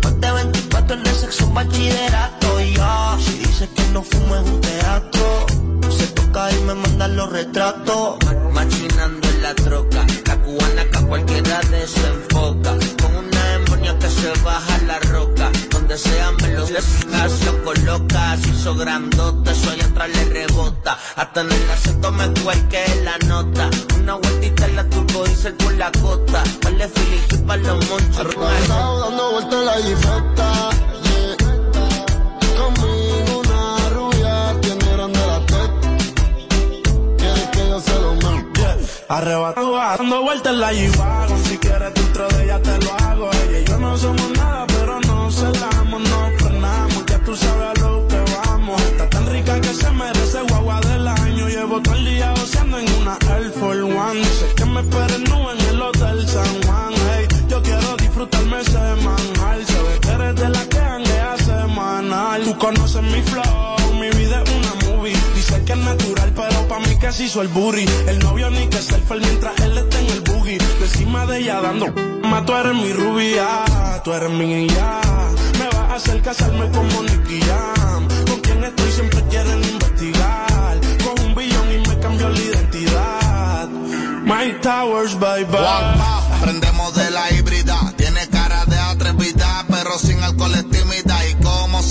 Más 0.03 0.19
24 0.19 0.95
en 0.95 1.07
el 1.07 1.15
sexo 1.15 1.49
bachillerato. 1.51 2.61
Y 2.61 2.75
ya, 2.75 3.17
si 3.19 3.37
dice 3.39 3.69
que 3.75 3.83
no 3.93 4.03
fumo 4.03 4.35
es 4.35 4.49
un 4.49 4.61
teatro. 4.61 5.45
Se 5.89 6.07
toca 6.07 6.51
y 6.51 6.61
me 6.63 6.75
mandan 6.75 7.15
los 7.15 7.31
retratos. 7.31 8.17
Machinando 8.53 9.27
en 9.29 9.41
la 9.41 9.55
troca. 9.55 10.05
La 10.25 10.37
cubana 10.37 10.83
que 10.91 11.05
cualquiera 11.05 11.61
donde 15.91 16.09
sea 16.09 16.31
me 16.31 16.47
lo 16.53 16.65
desgas, 16.65 17.45
lo 17.45 18.47
hizo 18.47 18.75
grandota, 18.75 19.53
soy 19.53 19.81
atrás 19.81 20.09
le 20.09 20.25
rebota, 20.25 20.97
hasta 21.17 21.41
en 21.41 21.51
el 21.51 21.69
acento 21.69 22.11
me 22.11 22.33
que 22.69 23.01
la 23.03 23.17
nota, 23.27 23.69
una 23.99 24.15
vueltita 24.15 24.65
en 24.67 24.75
la 24.77 24.89
turbo 24.89 25.25
dice 25.25 25.51
por 25.51 25.73
la 25.73 25.91
costa, 25.91 26.43
vale 26.63 26.87
Filipe 26.87 27.37
para 27.39 27.61
los 27.61 27.89
monchos. 27.89 28.35
dando 28.37 29.31
vueltas 29.33 29.65
la 29.65 29.73
gifeta, 29.73 30.69
Arrebato 39.09 39.73
dando 39.73 40.21
vueltas 40.21 40.53
en 40.53 40.59
la 40.61 40.71
G-Wagon 40.71 41.43
Si 41.43 41.57
quieres 41.57 41.93
dentro 41.93 42.29
de 42.29 42.43
ella 42.45 42.61
te 42.61 42.77
lo 42.77 42.93
hago 42.93 43.29
Ella 43.29 43.59
y 43.59 43.65
yo 43.65 43.77
no 43.77 43.97
somos 43.97 44.31
nada 44.37 44.65
pero 44.67 45.00
mi 63.99 64.09
vida 64.17 64.43
es 64.43 64.49
una 64.49 64.73
movie. 64.87 65.15
Dice 65.35 65.63
que 65.63 65.73
es 65.73 65.79
natural, 65.79 66.31
pero 66.35 66.67
pa' 66.67 66.79
mí 66.79 66.95
casi 66.99 67.25
hizo 67.25 67.41
el 67.41 67.47
booty. 67.49 67.85
El 68.07 68.19
novio 68.19 68.49
ni 68.49 68.67
que 68.67 68.77
selfie 68.77 69.19
mientras 69.19 69.59
él 69.59 69.77
está 69.77 69.99
en 69.99 70.07
el 70.07 70.21
boogie. 70.21 70.57
De 70.57 70.85
encima 70.85 71.25
de 71.25 71.39
ella 71.39 71.61
dando. 71.61 71.87
Ma, 72.23 72.45
tú 72.45 72.53
eres 72.53 72.73
mi 72.73 72.91
rubia, 72.93 73.65
tú 74.03 74.13
eres 74.13 74.29
mi 74.31 74.45
niña. 74.45 74.99
Me 75.59 75.65
vas 75.67 75.91
a 75.91 75.95
hacer 75.95 76.21
casarme 76.21 76.69
con 76.71 76.87
Monique 76.93 77.39
Jam. 77.45 78.07
Con 78.27 78.39
quien 78.39 78.63
estoy 78.63 78.91
siempre 78.91 79.21
quieren 79.29 79.63
investigar. 79.63 80.79
Con 81.03 81.25
un 81.25 81.35
billón 81.35 81.71
y 81.71 81.87
me 81.87 81.99
cambió 81.99 82.29
la 82.29 82.39
identidad. 82.39 83.69
My 84.23 84.51
Towers, 84.61 85.19
bye 85.19 85.43
bye. 85.45 85.59
Guapa, 85.59 86.23
prendemos 86.41 86.95
de 86.95 87.11
la 87.11 87.31
híbrida. 87.31 87.93
Tiene 87.97 88.27
cara 88.29 88.65
de 88.65 88.79
atrevida, 88.79 89.65
pero 89.69 89.97
sin 89.99 90.21
alcohol 90.23 90.55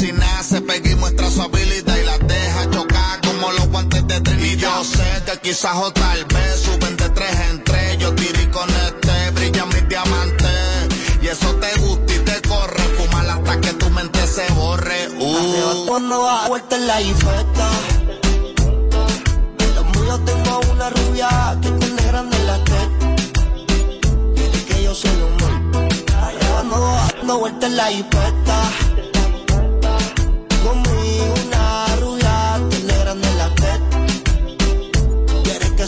si 0.01 0.13
nace, 0.13 0.63
Peggy 0.63 0.95
muestra 0.95 1.29
su 1.31 1.43
habilidad 1.43 1.95
y 1.95 2.05
la 2.07 2.17
deja 2.17 2.71
chocar 2.71 3.21
como 3.21 3.53
los 3.53 3.69
guantes 3.69 4.07
de 4.07 4.19
Trinidad. 4.23 4.51
Y 4.51 4.57
yo 4.57 4.85
sé 4.85 5.23
que 5.27 5.39
quizás 5.41 5.77
o 5.77 5.93
tal 5.93 6.25
vez 6.25 6.61
suben 6.65 6.97
de 6.97 7.09
tres 7.11 7.37
en 7.51 7.65
tres. 7.65 7.99
Yo 7.99 8.15
tiré 8.15 8.51
con 8.51 8.69
este, 8.71 9.31
brillan 9.35 9.69
mis 9.69 9.87
diamantes. 9.91 10.89
Y 11.21 11.27
eso 11.27 11.55
te 11.57 11.81
gusta 11.81 12.15
y 12.15 12.19
te 12.19 12.49
corre. 12.49 12.83
Fumar 12.97 13.29
hasta 13.29 13.61
que 13.61 13.73
tu 13.75 13.91
mente 13.91 14.27
se 14.27 14.51
borre. 14.55 15.09
Uh. 15.19 15.87
Cuando 15.87 16.27
en 16.71 16.87
la 16.87 17.03
infecta. 17.03 17.69
Los 19.75 19.85
míos 19.85 20.21
tengo 20.25 20.61
una 20.73 20.89
rubia 20.89 21.59
que 21.61 21.71
tiene 21.73 22.03
grande 22.05 22.39
la 22.47 22.65
teta. 22.65 23.07
Dile 24.35 24.65
que 24.65 24.83
yo 24.83 24.95
soy 24.95 25.11
un 25.11 25.37
mal. 25.43 25.89
Cuando 26.53 26.81
vas 26.81 27.15
dando 27.17 27.39
vueltas 27.39 27.71
en 27.71 27.77
la 27.77 27.93
infecta. 27.93 28.90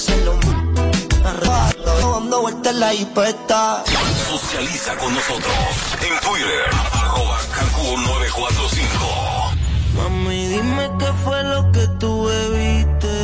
hacerlo 0.02 0.38
dando 2.12 2.42
vueltas 2.42 2.74
la. 2.74 3.84
Socializa 4.28 4.96
con 4.96 5.14
nosotros 5.14 5.54
en 6.00 6.20
Twitter, 6.20 6.70
arroba 6.92 7.38
945 7.96 9.52
Mami, 9.96 10.46
dime 10.46 10.90
qué 10.98 11.12
fue 11.24 11.44
lo 11.44 11.70
que 11.70 11.86
tú 12.00 12.24
bebiste. 12.24 13.14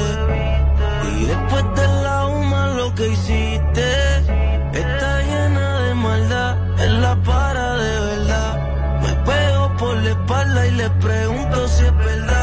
Y 1.10 1.24
después 1.24 1.64
de 1.74 1.88
la 2.02 2.26
UMA 2.26 2.66
lo 2.74 2.94
que 2.94 3.08
hiciste. 3.08 3.88
Está 4.72 5.22
llena 5.22 5.80
de 5.82 5.94
maldad, 5.94 6.80
es 6.80 6.90
la 6.92 7.16
para 7.22 7.76
de 7.76 8.00
verdad. 8.00 9.00
Me 9.02 9.12
pego 9.28 9.76
por 9.78 9.96
la 9.96 10.10
espalda 10.10 10.66
y 10.66 10.70
le 10.72 10.90
pregunto 10.90 11.68
si 11.68 11.84
es 11.84 11.96
verdad. 11.96 12.37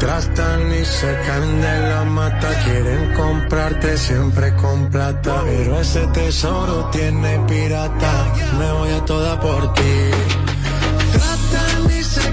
Tratan 0.00 0.72
y 0.72 0.82
se 0.82 1.06
de 1.06 1.88
la 1.90 2.04
mata, 2.04 2.48
quieren 2.64 3.12
comprarte 3.12 3.98
siempre 3.98 4.56
con 4.56 4.90
plata. 4.90 5.42
Pero 5.44 5.78
ese 5.78 6.06
tesoro 6.06 6.88
tiene 6.90 7.38
pirata, 7.46 8.32
me 8.58 8.72
voy 8.72 8.90
a 8.92 9.04
toda 9.04 9.38
por 9.38 9.74
ti. 9.74 10.10
Tratan 11.12 11.98
y 11.98 12.02
se 12.02 12.32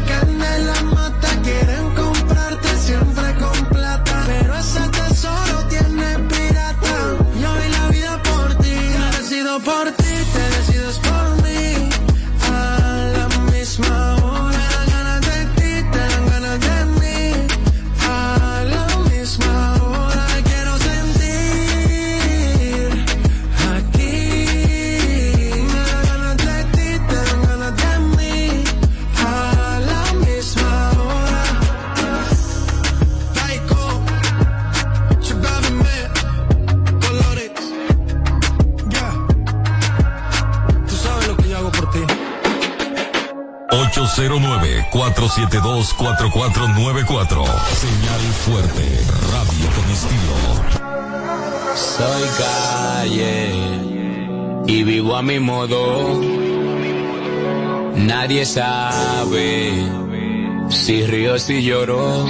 809-472-4494. 45.18 47.46
Señal 47.74 48.22
fuerte, 48.46 48.86
radio 49.32 49.68
con 49.76 49.90
estilo. 49.92 50.36
Soy 51.76 52.24
calle 52.38 53.52
y 54.68 54.84
vivo 54.84 55.16
a 55.16 55.24
mi 55.24 55.40
modo. 55.40 56.22
Nadie 57.96 58.46
sabe 58.46 59.90
si 60.70 61.04
río, 61.06 61.40
si 61.40 61.64
lloro. 61.64 62.28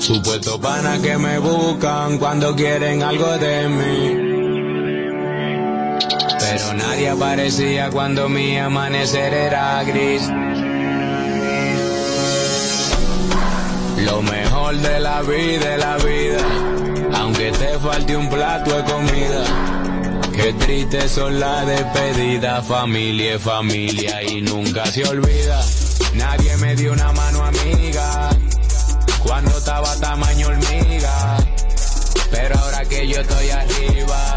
Supuesto 0.00 0.60
pana 0.60 1.00
que 1.00 1.16
me 1.16 1.38
buscan 1.38 2.18
cuando 2.18 2.56
quieren 2.56 3.02
algo 3.02 3.38
de 3.38 3.68
mí. 3.68 4.23
Aparecía 7.06 7.90
cuando 7.90 8.28
mi 8.28 8.58
amanecer 8.58 9.32
era 9.32 9.82
gris. 9.84 10.22
Lo 13.98 14.22
mejor 14.22 14.76
de 14.76 15.00
la 15.00 15.22
vida 15.22 15.74
es 15.74 15.78
la 15.80 15.96
vida, 15.98 17.18
aunque 17.18 17.52
te 17.52 17.78
falte 17.78 18.16
un 18.16 18.28
plato 18.28 18.76
de 18.76 18.84
comida. 18.84 19.44
Qué 20.34 20.52
triste 20.54 21.08
son 21.08 21.38
las 21.38 21.66
despedidas, 21.66 22.66
familia 22.66 23.34
es 23.34 23.42
familia 23.42 24.22
y 24.22 24.42
nunca 24.42 24.84
se 24.86 25.04
olvida. 25.04 25.60
Nadie 26.14 26.56
me 26.56 26.74
dio 26.74 26.92
una 26.92 27.12
mano 27.12 27.44
amiga 27.44 28.30
cuando 29.22 29.56
estaba 29.56 29.94
tamaño 29.96 30.48
hormiga. 30.48 31.36
Pero 32.30 32.58
ahora 32.58 32.84
que 32.86 33.06
yo 33.06 33.20
estoy 33.20 33.50
arriba, 33.50 34.33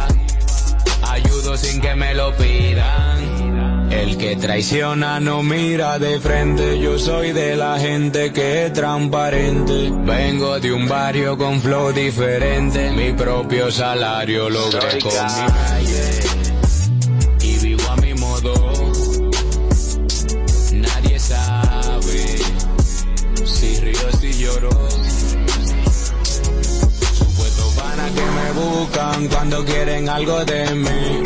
sin 1.58 1.82
que 1.82 1.95
me 1.95 2.14
lo 2.14 2.36
pidan. 2.36 3.88
El 3.91 4.18
que 4.18 4.36
traiciona 4.36 5.20
no 5.20 5.43
mira 5.43 5.97
de 5.97 6.20
frente, 6.20 6.80
yo 6.80 6.99
soy 6.99 7.32
de 7.32 7.55
la 7.55 7.80
gente 7.80 8.32
que 8.32 8.66
es 8.66 8.74
transparente. 8.74 9.91
Vengo 9.91 10.60
de 10.60 10.72
un 10.74 10.88
barrio 10.88 11.38
con 11.38 11.60
flow 11.62 11.91
diferente, 11.93 12.91
mi 12.91 13.14
propio 13.14 13.72
salario 13.72 14.49
logré 14.49 14.99
con 14.99 15.12
mi 15.12 15.87
buscan 28.98 29.28
cuando 29.28 29.66
quieren 29.66 30.10
algo 30.10 30.45
de 30.45 30.76
mí. 30.76 31.24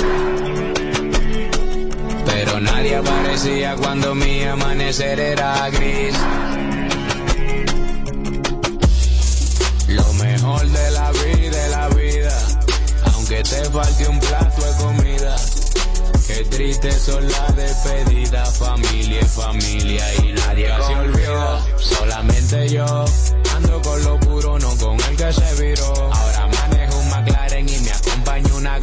Pero 2.25 2.59
nadie 2.59 2.95
aparecía 2.95 3.75
cuando 3.75 4.15
mi 4.15 4.43
amanecer 4.43 5.19
era 5.19 5.69
gris. 5.69 6.15
Lo 9.87 10.13
mejor 10.13 10.67
de 10.67 10.91
la 10.91 11.11
vida 11.11 11.65
es 11.65 11.71
la 11.71 11.89
vida, 11.89 12.37
aunque 13.13 13.43
te 13.43 13.65
falte 13.69 14.07
un 14.07 14.19
plato 14.19 14.61
de 14.65 14.83
comida. 14.83 15.35
Qué 16.27 16.45
triste 16.45 16.91
son 16.91 17.27
las 17.27 17.55
despedidas, 17.55 18.57
familia 18.57 19.19
es 19.19 19.31
familia 19.31 20.15
y 20.15 20.33
nadie 20.33 20.67
se 20.87 20.95
olvida. 20.95 21.65
Solamente 21.77 22.69
yo 22.69 23.05
ando 23.55 23.81
con 23.81 24.03
lo 24.03 24.19
puro, 24.19 24.59
no 24.59 24.69
con 24.77 24.99
el 25.09 25.17
que 25.17 25.33
se 25.33 25.61
viró. 25.61 25.93
Ahora 26.13 26.50
una. 28.61 28.79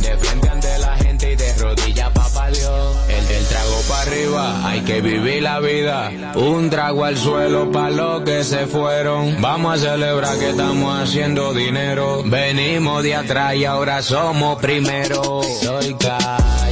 De 0.00 0.16
frente 0.18 0.48
ante 0.48 0.78
la 0.78 0.96
gente 0.96 1.32
y 1.32 1.36
de 1.36 1.54
rodillas 1.54 2.10
papá 2.10 2.50
Dios. 2.50 2.96
El 3.08 3.26
del 3.26 3.46
trago 3.46 3.80
para 3.88 4.02
arriba, 4.02 4.68
hay 4.68 4.80
que 4.82 5.00
vivir 5.00 5.42
la 5.42 5.60
vida. 5.60 6.12
Un 6.34 6.70
trago 6.70 7.04
al 7.04 7.16
suelo 7.16 7.70
pa' 7.72 7.90
los 7.90 8.22
que 8.22 8.44
se 8.44 8.66
fueron. 8.66 9.40
Vamos 9.40 9.78
a 9.78 9.90
celebrar 9.90 10.38
que 10.38 10.50
estamos 10.50 11.02
haciendo 11.02 11.54
dinero. 11.54 12.22
Venimos 12.24 13.02
de 13.02 13.14
atrás 13.14 13.54
y 13.54 13.64
ahora 13.64 14.02
somos 14.02 14.60
primero. 14.60 15.40
Soy 15.62 15.94
calle 15.94 16.63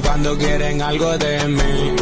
cuando 0.00 0.36
quieren 0.36 0.82
algo 0.82 1.16
de 1.18 1.48
mí. 1.48 1.96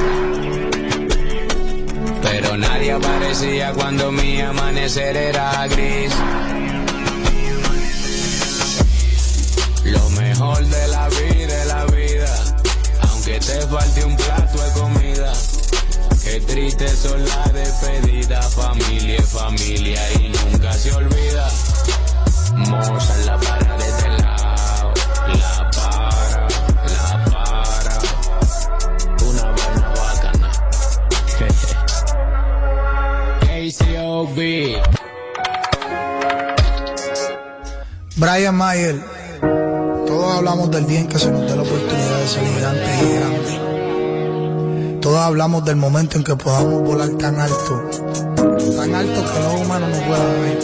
Pero 2.23 2.57
nadie 2.57 2.93
aparecía 2.93 3.73
cuando 3.73 4.13
mi 4.13 4.41
amanecer 4.41 5.17
era 5.17 5.67
gris. 5.69 6.13
Lo 9.85 10.11
mejor 10.11 10.65
de 10.65 10.89
la 10.89 11.09
vida 11.09 11.65
la 11.67 11.85
vida, 11.87 12.55
aunque 13.11 13.39
te 13.41 13.61
falte 13.63 14.05
un 14.05 14.17
plato 14.17 14.63
de 14.63 14.73
comida. 14.81 15.33
Qué 16.25 16.41
triste 16.41 16.89
son 16.89 17.23
las 17.25 17.53
despedidas, 17.53 18.55
familia 18.55 19.23
familia 19.35 20.01
y 20.21 20.29
nunca 20.29 20.73
se 20.73 20.93
olvida. 20.93 21.49
Moza 22.57 23.17
la 23.27 23.39
Brian 38.17 38.55
Mayer, 38.55 39.01
todos 40.07 40.37
hablamos 40.37 40.71
del 40.71 40.87
día 40.87 41.01
en 41.01 41.09
que 41.09 41.19
se 41.19 41.31
nos 41.31 41.43
dé 41.43 41.57
la 41.57 41.63
oportunidad 41.63 42.19
de 42.19 42.29
ser 42.29 42.47
gigantes 42.47 42.89
y 42.89 43.07
gigantes. 43.07 45.01
Todos 45.01 45.19
hablamos 45.19 45.65
del 45.65 45.77
momento 45.77 46.17
en 46.17 46.25
que 46.25 46.37
podamos 46.37 46.83
volar 46.83 47.11
tan 47.11 47.39
alto, 47.41 47.91
tan 48.77 48.95
alto 48.95 49.25
que 49.33 49.41
los 49.41 49.61
humanos 49.61 49.91
no 49.91 50.07
puedan 50.07 50.41
ver. 50.43 50.59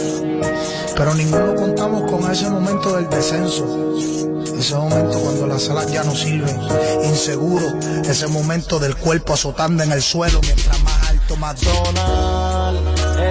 Pero 0.95 1.13
ninguno 1.13 1.55
contamos 1.55 2.11
con 2.11 2.31
ese 2.31 2.49
momento 2.49 2.95
del 2.95 3.09
descenso 3.09 3.81
ese 4.61 4.75
momento 4.75 5.19
cuando 5.19 5.47
las 5.47 5.67
alas 5.69 5.91
ya 5.91 6.03
no 6.03 6.15
sirven, 6.15 6.55
inseguro, 7.03 7.65
ese 8.07 8.27
momento 8.27 8.77
del 8.77 8.95
cuerpo 8.95 9.33
azotando 9.33 9.81
en 9.81 9.91
el 9.91 10.03
suelo 10.03 10.39
mientras 10.41 10.83
más 10.83 11.09
alto 11.09 11.35
más 11.37 11.59
dona 11.61 12.40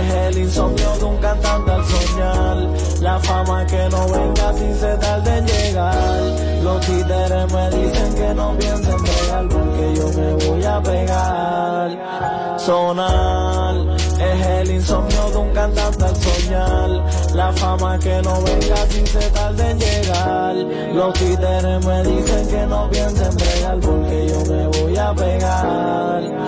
es 0.01 0.15
el 0.15 0.39
insomnio 0.39 0.97
de 0.99 1.05
un 1.05 1.17
cantante 1.19 1.71
al 1.71 1.85
soñar. 1.85 2.57
La 3.01 3.19
fama 3.21 3.67
que 3.67 3.89
no 3.91 4.09
venga 4.09 4.53
sin 4.55 4.75
se 4.75 4.97
tarde 4.97 5.43
llegar. 5.43 6.21
Los 6.63 6.81
títeres 6.87 7.53
me 7.53 7.71
dicen 7.71 8.15
que 8.15 8.35
no 8.35 8.57
piensen 8.59 9.03
pegar 9.03 9.49
porque 9.49 9.95
yo 9.97 10.09
me 10.09 10.35
voy 10.45 10.65
a 10.65 10.83
pegar. 10.83 12.59
Sonal 12.59 13.97
es 13.97 14.47
el 14.47 14.71
insomnio 14.73 15.31
de 15.31 15.37
un 15.39 15.51
cantante 15.53 16.05
al 16.05 16.17
soñar. 16.17 17.35
La 17.35 17.53
fama 17.53 17.99
que 17.99 18.21
no 18.23 18.43
venga 18.43 18.77
sin 18.89 19.07
se 19.07 19.31
tarde 19.31 19.75
llegar. 19.75 20.55
Los 20.95 21.15
títeres 21.15 21.87
me 21.87 22.03
dicen 22.03 22.49
que 22.49 22.67
no 22.67 22.91
piensen 22.91 23.37
pegar 23.37 23.81
porque 23.81 24.29
yo 24.29 24.53
me 24.53 24.67
voy 24.67 24.97
a 24.97 25.15
pegar. 25.15 26.41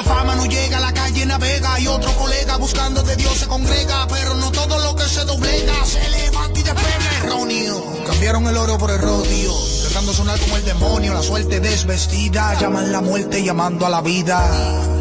La 0.00 0.14
fama 0.14 0.34
no 0.34 0.46
llega 0.46 0.78
a 0.78 0.80
la 0.80 0.94
calle 0.94 1.26
navega 1.26 1.78
y 1.78 1.86
otro 1.86 2.10
colega 2.12 2.56
buscando 2.56 3.02
de 3.02 3.16
Dios 3.16 3.34
se 3.34 3.46
congrega, 3.46 4.06
pero 4.08 4.32
no 4.32 4.50
todo 4.50 4.78
lo 4.78 4.96
que 4.96 5.04
se 5.04 5.26
doblega 5.26 5.84
se 5.84 6.08
levanta 6.08 6.58
y 6.58 6.62
despega 6.62 7.18
erróneo. 7.18 8.02
Cambiaron 8.06 8.46
el 8.46 8.56
oro 8.56 8.78
por 8.78 8.90
el 8.92 8.98
rodio, 8.98 9.52
de 9.90 10.14
sonar 10.14 10.38
como 10.38 10.56
el 10.56 10.64
demonio, 10.64 11.12
la 11.12 11.20
suerte 11.20 11.58
desvestida, 11.58 12.54
llaman 12.60 12.92
la 12.92 13.00
muerte 13.00 13.42
llamando 13.42 13.84
a 13.84 13.90
la 13.90 14.00
vida. 14.00 14.40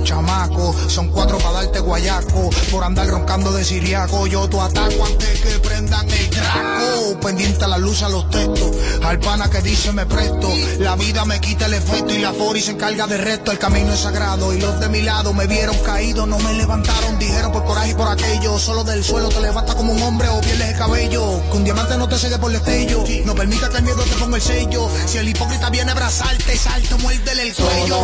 Chamaco, 0.04 0.76
son 0.88 1.10
cuatro 1.10 1.38
para 1.38 1.62
darte 1.62 1.80
guayaco, 1.80 2.50
por 2.72 2.84
andar 2.84 3.08
roncando 3.08 3.52
de 3.52 3.64
siriaco, 3.64 4.26
yo 4.26 4.50
tu 4.50 4.60
ataco 4.60 5.06
antes 5.06 5.42
que 5.42 5.60
prendan 5.60 6.10
el 6.10 6.30
traco, 6.32 7.20
pendiente 7.22 7.66
a 7.66 7.68
la 7.68 7.78
luz 7.78 8.02
a 8.02 8.10
los 8.10 8.30
textos, 8.32 8.76
al 9.04 9.20
pana 9.20 9.50
que 9.50 9.62
dice 9.62 9.92
me 9.92 10.08
presto, 10.08 10.52
la 10.80 10.96
vida 10.96 11.24
me 11.26 11.40
quita 11.40 11.68
el 11.68 11.76
efecto 11.76 12.14
y 12.14 12.20
la 12.20 12.34
fori 12.34 12.60
se 12.60 12.72
encarga 12.72 13.06
del 13.06 13.20
resto, 13.20 13.52
el 13.52 13.60
camino 13.60 13.94
es 13.94 14.00
sagrado 14.00 14.54
y 14.54 14.60
los 14.60 14.80
de 14.80 14.90
mi 14.90 15.02
lado 15.02 15.34
me 15.34 15.46
vieron 15.46 15.78
caído, 15.80 16.26
no 16.26 16.40
me 16.40 16.54
levantaron, 16.54 17.20
dijeron 17.20 17.52
por 17.52 17.64
coraje 17.66 17.92
y 17.92 17.94
por 17.94 18.08
aquello, 18.08 18.58
solo 18.58 18.84
del 18.84 19.04
suelo 19.04 19.30
te 19.30 19.40
levanta 19.40 19.76
como 19.76 19.94
un 19.94 20.02
hombre 20.02 20.30
o 20.30 20.42
pierdes 20.42 20.70
el 20.70 20.78
cabello, 20.78 21.24
un 21.54 21.64
diamante 21.64 21.96
no 21.98 22.10
te 22.10 22.18
sigue 22.18 22.40
por 22.40 22.52
el 22.52 22.60
destello, 22.60 23.04
no 23.26 23.36
permita 23.36 23.70
que 23.70 23.78
el 23.78 23.84
miedo 23.84 24.02
te 24.04 24.16
ponga 24.16 24.38
el 24.38 24.42
sello, 24.42 24.79
si 25.06 25.18
el 25.18 25.30
hipócrita 25.30 25.70
viene 25.70 25.90
a 25.90 25.94
abrazarte, 25.94 26.56
salto, 26.58 26.98
muérdele 27.00 27.44
el 27.44 27.54
cuello. 27.56 27.98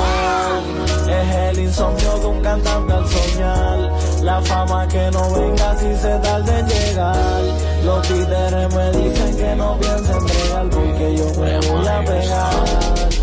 Es 1.07 1.36
el 1.36 1.59
insomnio 1.59 2.19
de 2.19 2.26
un 2.26 2.41
cantante 2.41 2.93
al 2.93 3.07
soñar. 3.07 3.91
La 4.23 4.41
fama 4.41 4.88
que 4.88 5.11
no 5.11 5.32
venga 5.32 5.78
si 5.78 5.95
se 5.95 6.19
tarde 6.19 6.59
en 6.59 6.67
llegar. 6.67 7.41
Los 7.84 8.07
títeres 8.07 8.73
me 8.73 8.91
dicen 8.91 9.38
que 9.38 9.55
no 9.55 9.78
piensen 9.80 10.26
bregar 10.26 10.69
porque 10.69 11.17
yo 11.17 11.41
me 11.41 11.59
voy 11.67 11.88
a 11.88 11.99
pegar. 12.05 13.14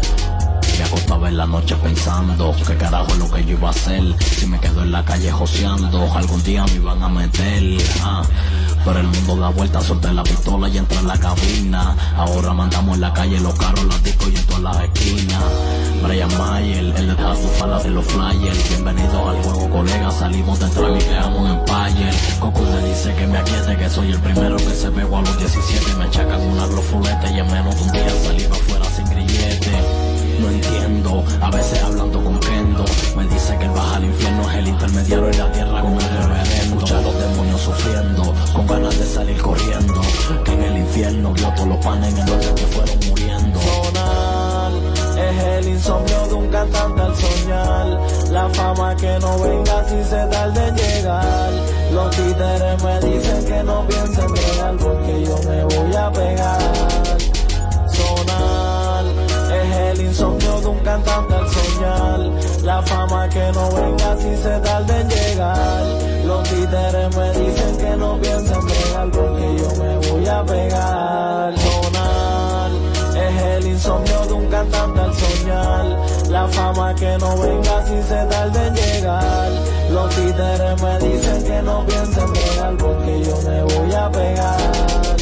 Acostaba 0.92 1.30
en 1.30 1.38
la 1.38 1.46
noche 1.46 1.74
pensando 1.76 2.54
qué 2.66 2.76
carajo 2.76 3.12
es 3.12 3.18
lo 3.18 3.30
que 3.30 3.42
yo 3.46 3.52
iba 3.52 3.68
a 3.68 3.70
hacer. 3.70 4.14
Si 4.20 4.46
me 4.46 4.60
quedo 4.60 4.82
en 4.82 4.92
la 4.92 5.02
calle 5.02 5.32
joseando, 5.32 6.12
algún 6.12 6.42
día 6.42 6.66
me 6.66 6.74
iban 6.74 7.02
a 7.02 7.08
meter. 7.08 7.78
ah. 8.02 8.22
Pero 8.84 9.00
el 9.00 9.06
mundo 9.06 9.36
da 9.36 9.48
vuelta, 9.48 9.80
solté 9.80 10.12
la 10.12 10.22
pistola 10.22 10.68
y 10.68 10.76
entré 10.76 10.98
en 10.98 11.08
la 11.08 11.18
cabina. 11.18 11.96
Ahora 12.14 12.52
mandamos 12.52 12.96
en 12.96 13.00
la 13.00 13.12
calle 13.14 13.40
los 13.40 13.54
carros, 13.54 13.86
las 13.86 14.02
discos 14.04 14.28
y 14.34 14.36
en 14.36 14.44
todas 14.44 14.62
las 14.62 14.80
esquinas. 14.82 15.42
Brian 16.02 16.36
Mayer, 16.36 16.94
el 16.94 17.06
de 17.06 17.16
falas 17.58 17.84
de 17.84 17.90
los 17.90 18.04
flyers. 18.04 18.68
Bienvenidos 18.68 19.28
al 19.28 19.42
juego, 19.44 19.70
colegas. 19.70 20.14
Salimos 20.18 20.60
de 20.60 20.68
trap 20.68 20.94
y 20.94 21.04
quedamos 21.04 21.50
en 21.50 21.56
Empire. 21.56 22.10
Coco 22.38 22.60
me 22.60 22.88
dice 22.90 23.14
que 23.14 23.26
me 23.28 23.38
aquiete, 23.38 23.76
que 23.78 23.88
soy 23.88 24.10
el 24.10 24.18
primero 24.20 24.56
que 24.56 24.74
se 24.74 24.90
pegó 24.90 25.16
a 25.16 25.22
los 25.22 25.38
17. 25.38 25.94
Me 25.94 26.04
achacan 26.04 26.42
una 26.42 26.66
glofuleta 26.66 27.30
y 27.30 27.38
en 27.38 27.50
menos 27.50 27.76
de 27.76 27.82
un 27.82 27.92
día 27.92 28.10
salí 28.22 28.44
No 30.42 30.50
entiendo, 30.50 31.24
a 31.40 31.50
veces 31.52 31.82
hablando 31.84 32.22
con 32.22 32.40
Kendo 32.40 32.84
Me 33.16 33.24
dice 33.28 33.56
que 33.58 33.64
el 33.64 33.70
baja 33.70 33.96
al 33.96 34.04
infierno 34.04 34.50
es 34.50 34.56
el 34.56 34.68
intermediario 34.68 35.30
y 35.30 35.36
la 35.36 35.52
tierra 35.52 35.80
con 35.80 35.92
el 35.92 36.00
reverendo 36.00 36.76
Escucha 36.76 36.98
a 36.98 37.02
los 37.02 37.18
demonios 37.20 37.60
sufriendo, 37.60 38.34
con 38.52 38.66
ganas 38.66 38.98
de 38.98 39.06
salir 39.06 39.40
corriendo 39.40 40.00
Que 40.44 40.52
en 40.52 40.62
el 40.62 40.78
infierno 40.78 41.32
vio 41.32 41.48
todos 41.54 41.68
los 41.68 41.78
panes 41.78 42.12
en 42.12 42.18
el 42.18 42.30
orden 42.34 42.54
que 42.56 42.66
fueron 42.66 42.98
muriendo 43.08 43.60
Sonal 43.60 44.92
es 45.22 45.44
el 45.44 45.68
insomnio 45.68 46.26
de 46.26 46.34
un 46.34 46.48
cantante 46.48 47.00
al 47.00 47.16
soñar. 47.16 48.00
La 48.30 48.48
fama 48.48 48.96
que 48.96 49.18
no 49.20 49.38
venga 49.38 49.84
si 49.84 50.02
se 50.04 50.26
tarde 50.26 50.68
en 50.68 50.76
llegar. 50.76 51.52
Los 51.92 52.10
títeres 52.16 52.82
me 52.82 53.00
dicen 53.00 53.44
que 53.44 53.62
no 53.62 53.86
piensen 53.86 54.32
bregar 54.32 54.76
porque 54.78 55.24
yo 55.24 55.38
me 55.48 55.64
voy 55.64 55.94
a 55.94 56.10
pegar. 56.10 57.21
Insomnio 60.12 60.60
de 60.60 60.66
un 60.66 60.78
cantante 60.80 61.34
al 61.34 61.48
soñar. 61.48 62.20
La 62.64 62.82
fama 62.82 63.26
que 63.30 63.50
no 63.54 63.72
venga 63.72 64.14
si 64.18 64.36
se 64.36 64.58
tarde 64.60 65.00
en 65.00 65.08
llegar. 65.08 65.84
Los 66.26 66.42
títeres 66.50 67.16
me 67.16 67.30
dicen 67.32 67.76
que 67.78 67.96
no 67.96 68.20
piensen 68.20 68.60
bregar 68.66 69.10
porque 69.10 69.56
yo 69.56 69.82
me 69.82 69.96
voy 70.10 70.26
a 70.28 70.44
pegar. 70.44 71.54
Sonal 71.56 72.72
es 73.16 73.42
el 73.42 73.66
insomnio 73.68 74.26
de 74.26 74.32
un 74.34 74.46
cantante 74.50 75.00
al 75.00 75.14
soñar. 75.14 75.86
La 76.28 76.46
fama 76.46 76.94
que 76.94 77.16
no 77.16 77.38
venga 77.38 77.86
si 77.86 78.02
se 78.02 78.26
tarde 78.26 78.66
en 78.66 78.74
llegar. 78.74 79.50
Los 79.92 80.14
títeres 80.14 80.82
me 80.82 80.98
dicen 81.08 81.42
que 81.42 81.62
no 81.62 81.86
piensen 81.86 82.32
bregar 82.34 82.76
porque 82.76 83.22
yo 83.24 83.36
me 83.48 83.62
voy 83.62 83.94
a 83.94 84.10
pegar. 84.10 85.21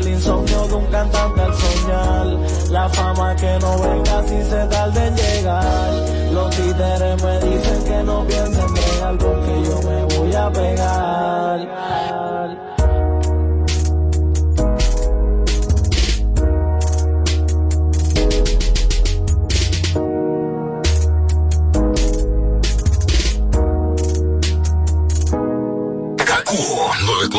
El 0.00 0.08
insomnio 0.08 0.66
de 0.66 0.74
un 0.74 0.86
cantante 0.86 1.40
al 1.42 1.54
soñar. 1.54 2.26
La 2.70 2.88
fama 2.88 3.36
que 3.36 3.58
no 3.60 3.78
venga 3.82 4.22
si 4.22 4.42
se 4.42 4.66
tarde 4.66 5.06
en 5.08 5.14
llegar. 5.14 5.92
Los 6.32 6.50
títeres 6.56 7.22
me 7.22 7.40
dicen 7.40 7.84
que 7.84 8.02
no 8.02 8.26
piensen 8.26 8.72
bregar 8.72 9.18
porque 9.18 9.62
yo 9.62 9.82
me 9.82 10.04
voy 10.16 10.34
a 10.34 10.50
pegar. 10.50 11.99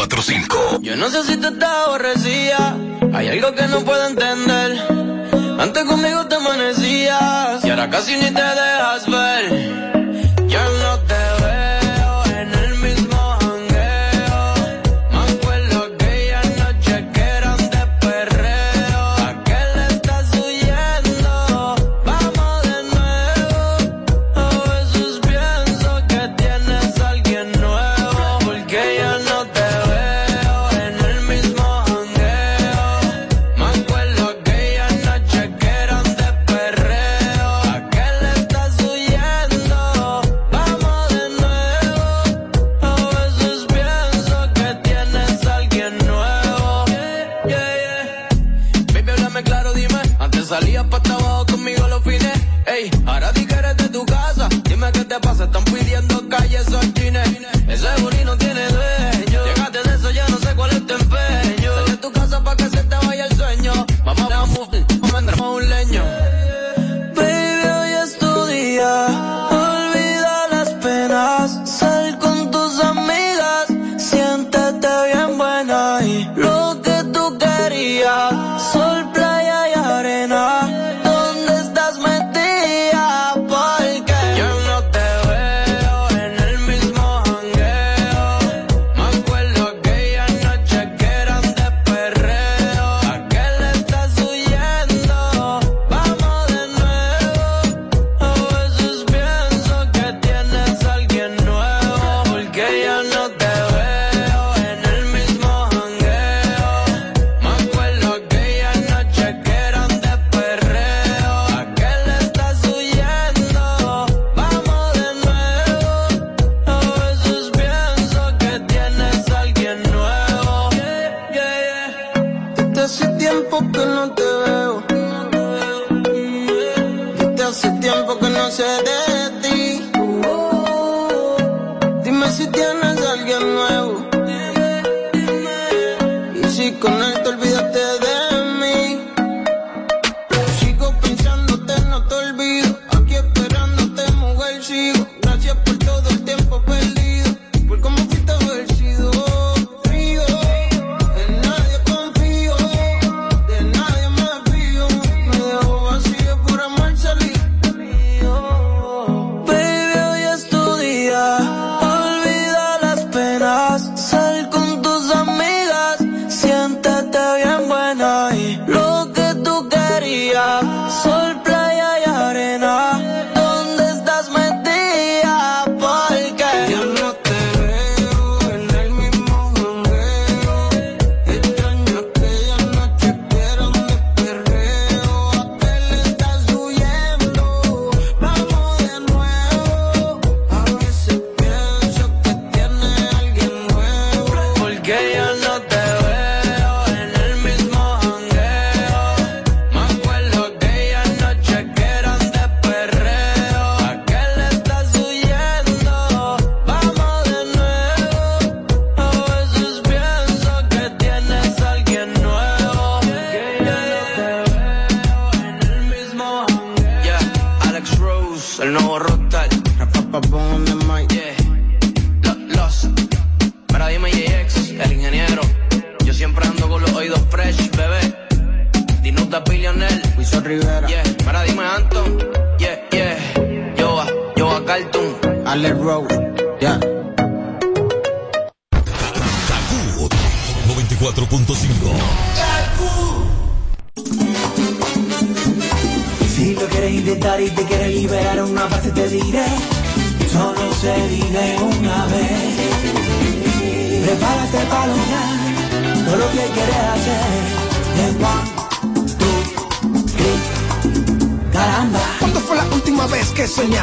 Kakuo 0.02 0.08
945. 0.08 0.80
Yo 0.82 0.96
no 0.96 1.10
sé 1.10 1.24
si 1.24 1.38
te 1.38 1.48
estás 1.48 1.70
aborrecida, 1.88 2.76
hay 3.14 3.28
algo 3.28 3.54
que 3.54 3.68
no 3.68 3.82
puedo 3.82 4.08
entender. 4.08 4.82
Antes 5.60 5.84
conmigo 5.84 6.26
te 6.28 6.36
amanecías 6.36 7.64
y 7.64 7.70
ahora 7.70 7.90
casi 7.90 8.16
ni 8.16 8.32
te 8.32 8.42
dejas 8.42 9.08
ver. 9.08 9.91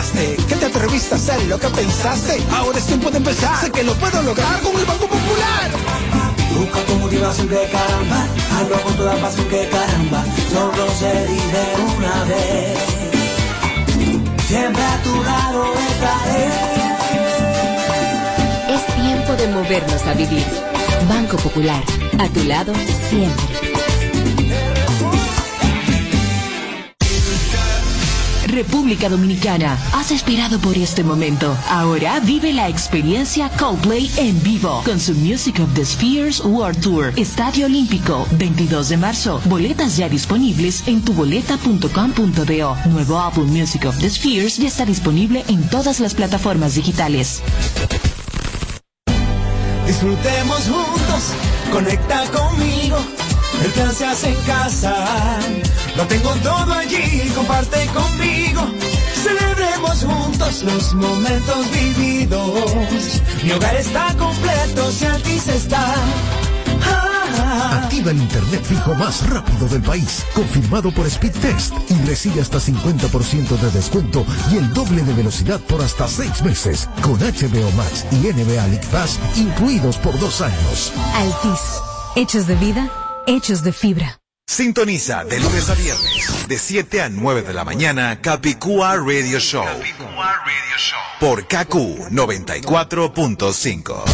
Soñaste? 0.09 0.37
Que 0.49 0.57
te 0.57 0.67
atreviste 0.67 1.15
a 1.15 1.19
hacer 1.19 1.43
lo 1.47 1.59
que 1.59 1.69
pensaste. 1.69 2.43
Ahora 2.53 2.79
es 2.79 2.87
tiempo 2.87 3.11
de 3.11 3.19
empezar. 3.19 3.61
Sé 3.61 3.71
que 3.71 3.83
lo 3.83 3.95
puedo 3.95 4.23
lograr 4.23 4.61
con 4.61 4.77
el 4.79 4.85
Banco 4.85 5.07
Popular. 5.07 5.71
Busca 6.57 6.81
tu 6.81 6.95
motivación 6.97 7.49
que 7.49 7.69
caramba, 7.71 8.27
hazlo 8.57 8.83
con 8.83 8.95
toda 8.97 9.17
pasión 9.17 9.47
que 9.49 9.69
caramba, 9.69 10.25
solo 10.53 10.89
se 10.99 11.27
diré 11.27 11.67
una 11.97 12.25
vez. 12.25 12.79
Siempre 14.49 14.83
a 14.83 15.03
tu 15.03 15.23
lado 15.23 15.65
estaré. 15.91 16.49
Es 18.75 18.87
tiempo 18.97 19.33
de 19.37 19.49
movernos 19.49 20.03
a 20.07 20.15
vivir. 20.15 20.47
Banco 21.09 21.37
Popular, 21.37 21.83
a 22.19 22.29
tu 22.29 22.43
lado 22.45 22.73
siempre. 23.09 23.58
República 28.59 29.09
Dominicana, 29.09 29.79
has 29.93 30.11
esperado 30.11 30.59
por 30.59 30.77
este 30.77 31.05
momento. 31.05 31.57
Ahora 31.71 32.19
vive 32.19 32.53
la 32.53 32.69
experiencia 32.69 33.49
Coldplay 33.51 34.11
en 34.17 34.43
vivo 34.43 34.83
con 34.85 34.99
su 34.99 35.15
Music 35.15 35.61
of 35.61 35.73
the 35.75 35.85
Spheres 35.85 36.41
World 36.41 36.81
Tour. 36.81 37.13
Estadio 37.15 37.67
Olímpico, 37.67 38.27
22 38.33 38.89
de 38.89 38.97
marzo. 38.97 39.41
Boletas 39.45 39.97
ya 39.97 40.09
disponibles 40.09 40.83
en 40.89 41.05
tuboleta.com.do. 41.05 42.77
Nuevo 42.91 43.21
álbum 43.21 43.47
Music 43.47 43.85
of 43.85 43.97
the 43.99 44.11
Spheres 44.11 44.57
ya 44.57 44.67
está 44.67 44.85
disponible 44.85 45.45
en 45.47 45.63
todas 45.71 46.01
las 46.01 46.15
plataformas 46.15 46.75
digitales. 46.75 47.41
Disfrutemos 49.87 50.63
juntos, 50.63 51.33
conecta 51.71 52.25
conmigo. 52.33 52.99
El 53.65 53.71
plan 53.73 53.93
se 53.93 54.07
hace 54.07 54.29
en 54.29 54.41
casa. 54.43 54.95
Lo 55.97 56.07
tengo 56.07 56.31
todo 56.43 56.73
allí, 56.73 57.31
comparte 57.35 57.87
conmigo. 57.87 58.63
Celebremos 59.23 60.05
juntos 60.05 60.63
los 60.63 60.95
momentos 60.95 61.71
vividos. 61.73 63.21
Mi 63.43 63.51
hogar 63.53 63.77
está 63.77 64.15
completo 64.17 64.91
si 64.93 65.05
Altis 65.07 65.49
está. 65.49 65.95
Ah, 66.87 67.81
Activa 67.83 68.11
el 68.13 68.19
internet 68.19 68.63
fijo 68.65 68.95
más 68.95 69.29
rápido 69.29 69.67
del 69.69 69.83
país, 69.83 70.25
confirmado 70.35 70.91
por 70.93 71.11
Speedtest 71.11 71.75
y 71.91 71.95
recibe 72.07 72.41
hasta 72.41 72.59
50% 72.59 73.57
de 73.59 73.71
descuento 73.73 74.25
y 74.53 74.57
el 74.57 74.73
doble 74.73 75.03
de 75.03 75.13
velocidad 75.15 75.61
por 75.61 75.83
hasta 75.83 76.07
6 76.07 76.43
meses, 76.43 76.89
con 77.03 77.19
HBO 77.19 77.71
Max 77.77 78.07
y 78.13 78.17
NBA 78.17 78.67
League 78.69 78.87
Pass 78.93 79.19
incluidos 79.37 79.97
por 79.99 80.19
dos 80.21 80.41
años. 80.41 80.93
Altis. 81.15 81.61
Hechos 82.17 82.47
de 82.47 82.55
vida, 82.57 82.91
hechos 83.29 83.63
de 83.63 83.73
fibra. 83.73 84.21
Sintoniza 84.47 85.25
de 85.25 85.39
lunes 85.39 85.69
a 85.69 85.75
viernes, 85.75 86.49
de 86.49 86.59
7 86.59 87.03
a 87.03 87.11
9 87.11 87.43
de 87.43 87.53
la 87.53 87.65
mañana, 87.65 88.23
Capicúa 88.23 88.97
Radio 88.97 89.39
Show. 89.39 89.67
Por 91.21 91.47
KQ 91.47 91.75
94.5. 92.11 94.05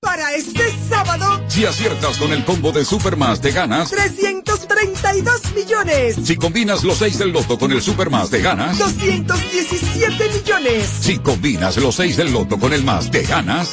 Para 0.00 0.32
este 0.34 0.62
sábado, 0.88 1.42
Si 1.48 1.64
aciertas 1.64 2.18
con 2.18 2.32
el 2.32 2.44
combo 2.44 2.70
de 2.70 2.84
Supermas 2.84 3.40
te 3.40 3.50
ganas. 3.50 3.90
332 3.90 5.54
millones, 5.54 6.16
Si 6.24 6.36
combinas 6.36 6.84
los 6.84 6.98
6 6.98 7.18
del 7.18 7.32
loto 7.32 7.58
con 7.58 7.72
el 7.72 7.82
Supermas 7.82 8.30
te 8.30 8.40
ganas. 8.40 8.78
217 8.78 10.28
millones, 10.28 10.88
Si 11.00 11.18
combinas 11.18 11.76
los 11.78 11.96
6 11.96 12.16
del 12.16 12.32
loto 12.32 12.58
con 12.58 12.72
el 12.72 12.84
más 12.84 13.10
te 13.10 13.22
ganas. 13.22 13.70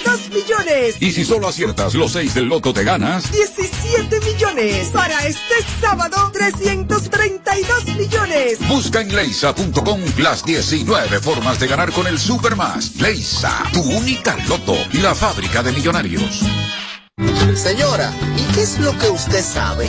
132 0.00 0.30
millones, 0.30 0.96
Y 1.00 1.12
si 1.12 1.24
solo 1.24 1.48
aciertas 1.48 1.94
los 1.94 2.12
6 2.12 2.34
del 2.34 2.46
loto 2.46 2.72
te 2.72 2.82
ganas. 2.82 3.30
17 3.30 4.20
millones. 4.20 4.88
Para 4.88 5.24
este 5.26 5.54
sábado, 5.80 6.30
332 6.32 7.84
millones. 7.96 8.58
Busca 8.68 9.00
en 9.00 9.14
leisa.com 9.14 10.00
las 10.18 10.44
19 10.44 11.20
formas 11.20 11.60
de 11.60 11.68
ganar 11.68 11.92
con 11.92 12.06
el 12.06 12.18
Supermas. 12.18 12.96
Leisa, 12.96 13.64
tu 13.72 13.82
única 13.82 14.36
loto, 14.48 14.74
la 14.94 15.14
fábrica 15.14 15.62
de 15.62 15.72
millonarios. 15.72 16.40
Señora, 17.54 18.12
¿y 18.36 18.54
qué 18.54 18.62
es 18.62 18.80
lo 18.80 18.96
que 18.98 19.08
usted 19.10 19.44
sabe? 19.44 19.88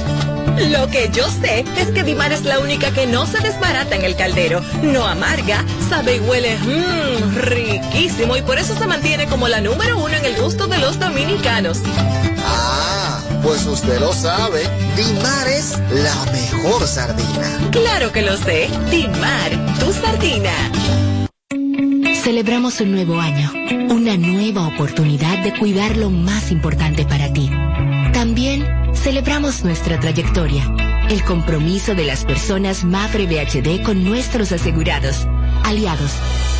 Lo 0.58 0.88
que 0.88 1.10
yo 1.14 1.28
sé 1.30 1.66
es 1.78 1.88
que 1.89 2.03
Dimar 2.03 2.32
es 2.32 2.43
la 2.43 2.60
única 2.60 2.91
que 2.91 3.06
no 3.08 3.26
se 3.26 3.39
desbarata 3.39 3.95
en 3.95 4.03
el 4.03 4.16
caldero, 4.16 4.62
no 4.82 5.06
amarga, 5.06 5.66
sabe 5.89 6.16
y 6.16 6.20
huele 6.20 6.58
mmm, 6.58 7.36
riquísimo 7.36 8.38
y 8.38 8.41
por 8.41 8.58
eso 8.58 8.78
se 8.78 8.88
mantiene 8.88 9.28
como 9.28 9.47
la 9.47 9.60
número 9.62 9.97
uno 9.97 10.16
en 10.16 10.26
el 10.26 10.36
gusto 10.41 10.68
de 10.68 10.78
los 10.78 10.99
dominicanos. 10.99 11.82
Ah, 12.45 13.20
pues 13.43 13.66
usted 13.66 13.99
lo 13.99 14.14
sabe. 14.14 14.62
Dimar 14.95 15.47
es 15.47 15.78
la 15.91 16.32
mejor 16.32 16.88
sardina. 16.88 17.60
Claro 17.72 18.12
que 18.12 18.22
lo 18.22 18.38
sé, 18.38 18.70
Dimar, 18.89 19.51
tu 19.80 19.91
sardina. 19.91 20.51
Celebramos 22.24 22.80
un 22.80 22.91
nuevo 22.91 23.20
año, 23.20 23.51
una 23.89 24.18
nueva 24.18 24.68
oportunidad 24.68 25.43
de 25.43 25.53
cuidar 25.58 25.95
lo 25.97 26.10
más 26.10 26.51
importante 26.51 27.06
para 27.06 27.32
ti. 27.32 27.51
Celebramos 29.16 29.63
nuestra 29.63 29.97
trayectoria, 29.97 30.76
el 31.09 31.24
compromiso 31.24 31.95
de 31.95 32.03
las 32.03 32.26
personas 32.26 32.84
Mafre 32.84 33.28
BHD 33.28 33.82
con 33.82 34.03
nuestros 34.03 34.51
asegurados, 34.51 35.26
aliados, 35.63 36.11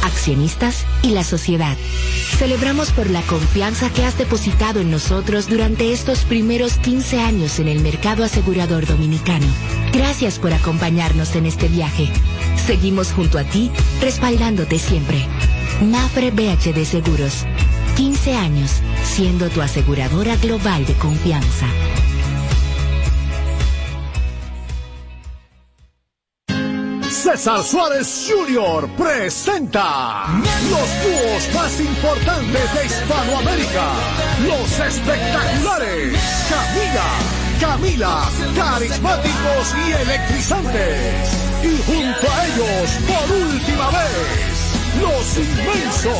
accionistas 0.05 0.85
y 1.01 1.09
la 1.09 1.25
sociedad. 1.25 1.75
Celebramos 2.37 2.91
por 2.91 3.09
la 3.09 3.21
confianza 3.23 3.89
que 3.89 4.05
has 4.05 4.17
depositado 4.17 4.79
en 4.79 4.89
nosotros 4.89 5.49
durante 5.49 5.91
estos 5.91 6.23
primeros 6.23 6.77
15 6.77 7.19
años 7.19 7.59
en 7.59 7.67
el 7.67 7.81
mercado 7.81 8.23
asegurador 8.23 8.85
dominicano. 8.85 9.47
Gracias 9.91 10.39
por 10.39 10.53
acompañarnos 10.53 11.35
en 11.35 11.47
este 11.47 11.67
viaje. 11.67 12.07
Seguimos 12.65 13.11
junto 13.11 13.37
a 13.37 13.43
ti, 13.43 13.69
respaldándote 13.99 14.79
siempre. 14.79 15.27
Mafre 15.81 16.31
BHD 16.31 16.85
Seguros. 16.85 17.45
15 17.97 18.33
años 18.33 18.71
siendo 19.03 19.49
tu 19.49 19.61
aseguradora 19.61 20.37
global 20.37 20.85
de 20.85 20.93
confianza. 20.93 21.67
César 27.26 27.63
Suárez 27.63 28.30
Jr. 28.30 28.88
presenta 28.95 30.28
los 30.69 30.89
dúos 31.03 31.55
más 31.55 31.80
importantes 31.80 32.73
de 32.76 32.86
Hispanoamérica, 32.86 33.93
los 34.47 34.80
espectaculares 34.80 36.19
Camila, 36.51 37.09
Camila, 37.59 38.30
carismáticos 38.55 39.76
y 39.88 39.91
electrizantes. 40.03 41.32
Y 41.63 41.82
junto 41.88 42.32
a 42.32 42.45
ellos, 42.45 42.91
por 43.07 43.38
última 43.38 43.89
vez, 43.89 44.44
los 45.01 45.37
inmensos, 45.37 46.17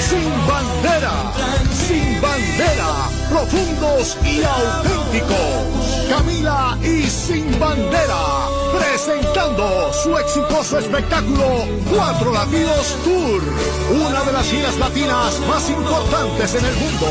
sin 0.00 0.46
bandera, 0.46 1.32
sin 1.72 2.20
bandera, 2.20 3.08
profundos 3.28 4.16
y 4.24 4.42
auténticos. 4.42 5.94
Camila 6.08 6.78
y 6.82 7.02
sin 7.04 7.58
bandera, 7.58 8.48
presentando 8.78 9.92
su 9.92 10.16
exitoso 10.18 10.78
espectáculo 10.78 11.66
Cuatro 11.94 12.32
Latidos 12.32 12.96
Tour, 13.04 13.42
una 14.06 14.22
de 14.22 14.32
las 14.32 14.46
giras 14.46 14.76
latinas 14.78 15.40
más 15.48 15.68
importantes 15.70 16.54
en 16.54 16.64
el 16.64 16.74
mundo. 16.76 17.06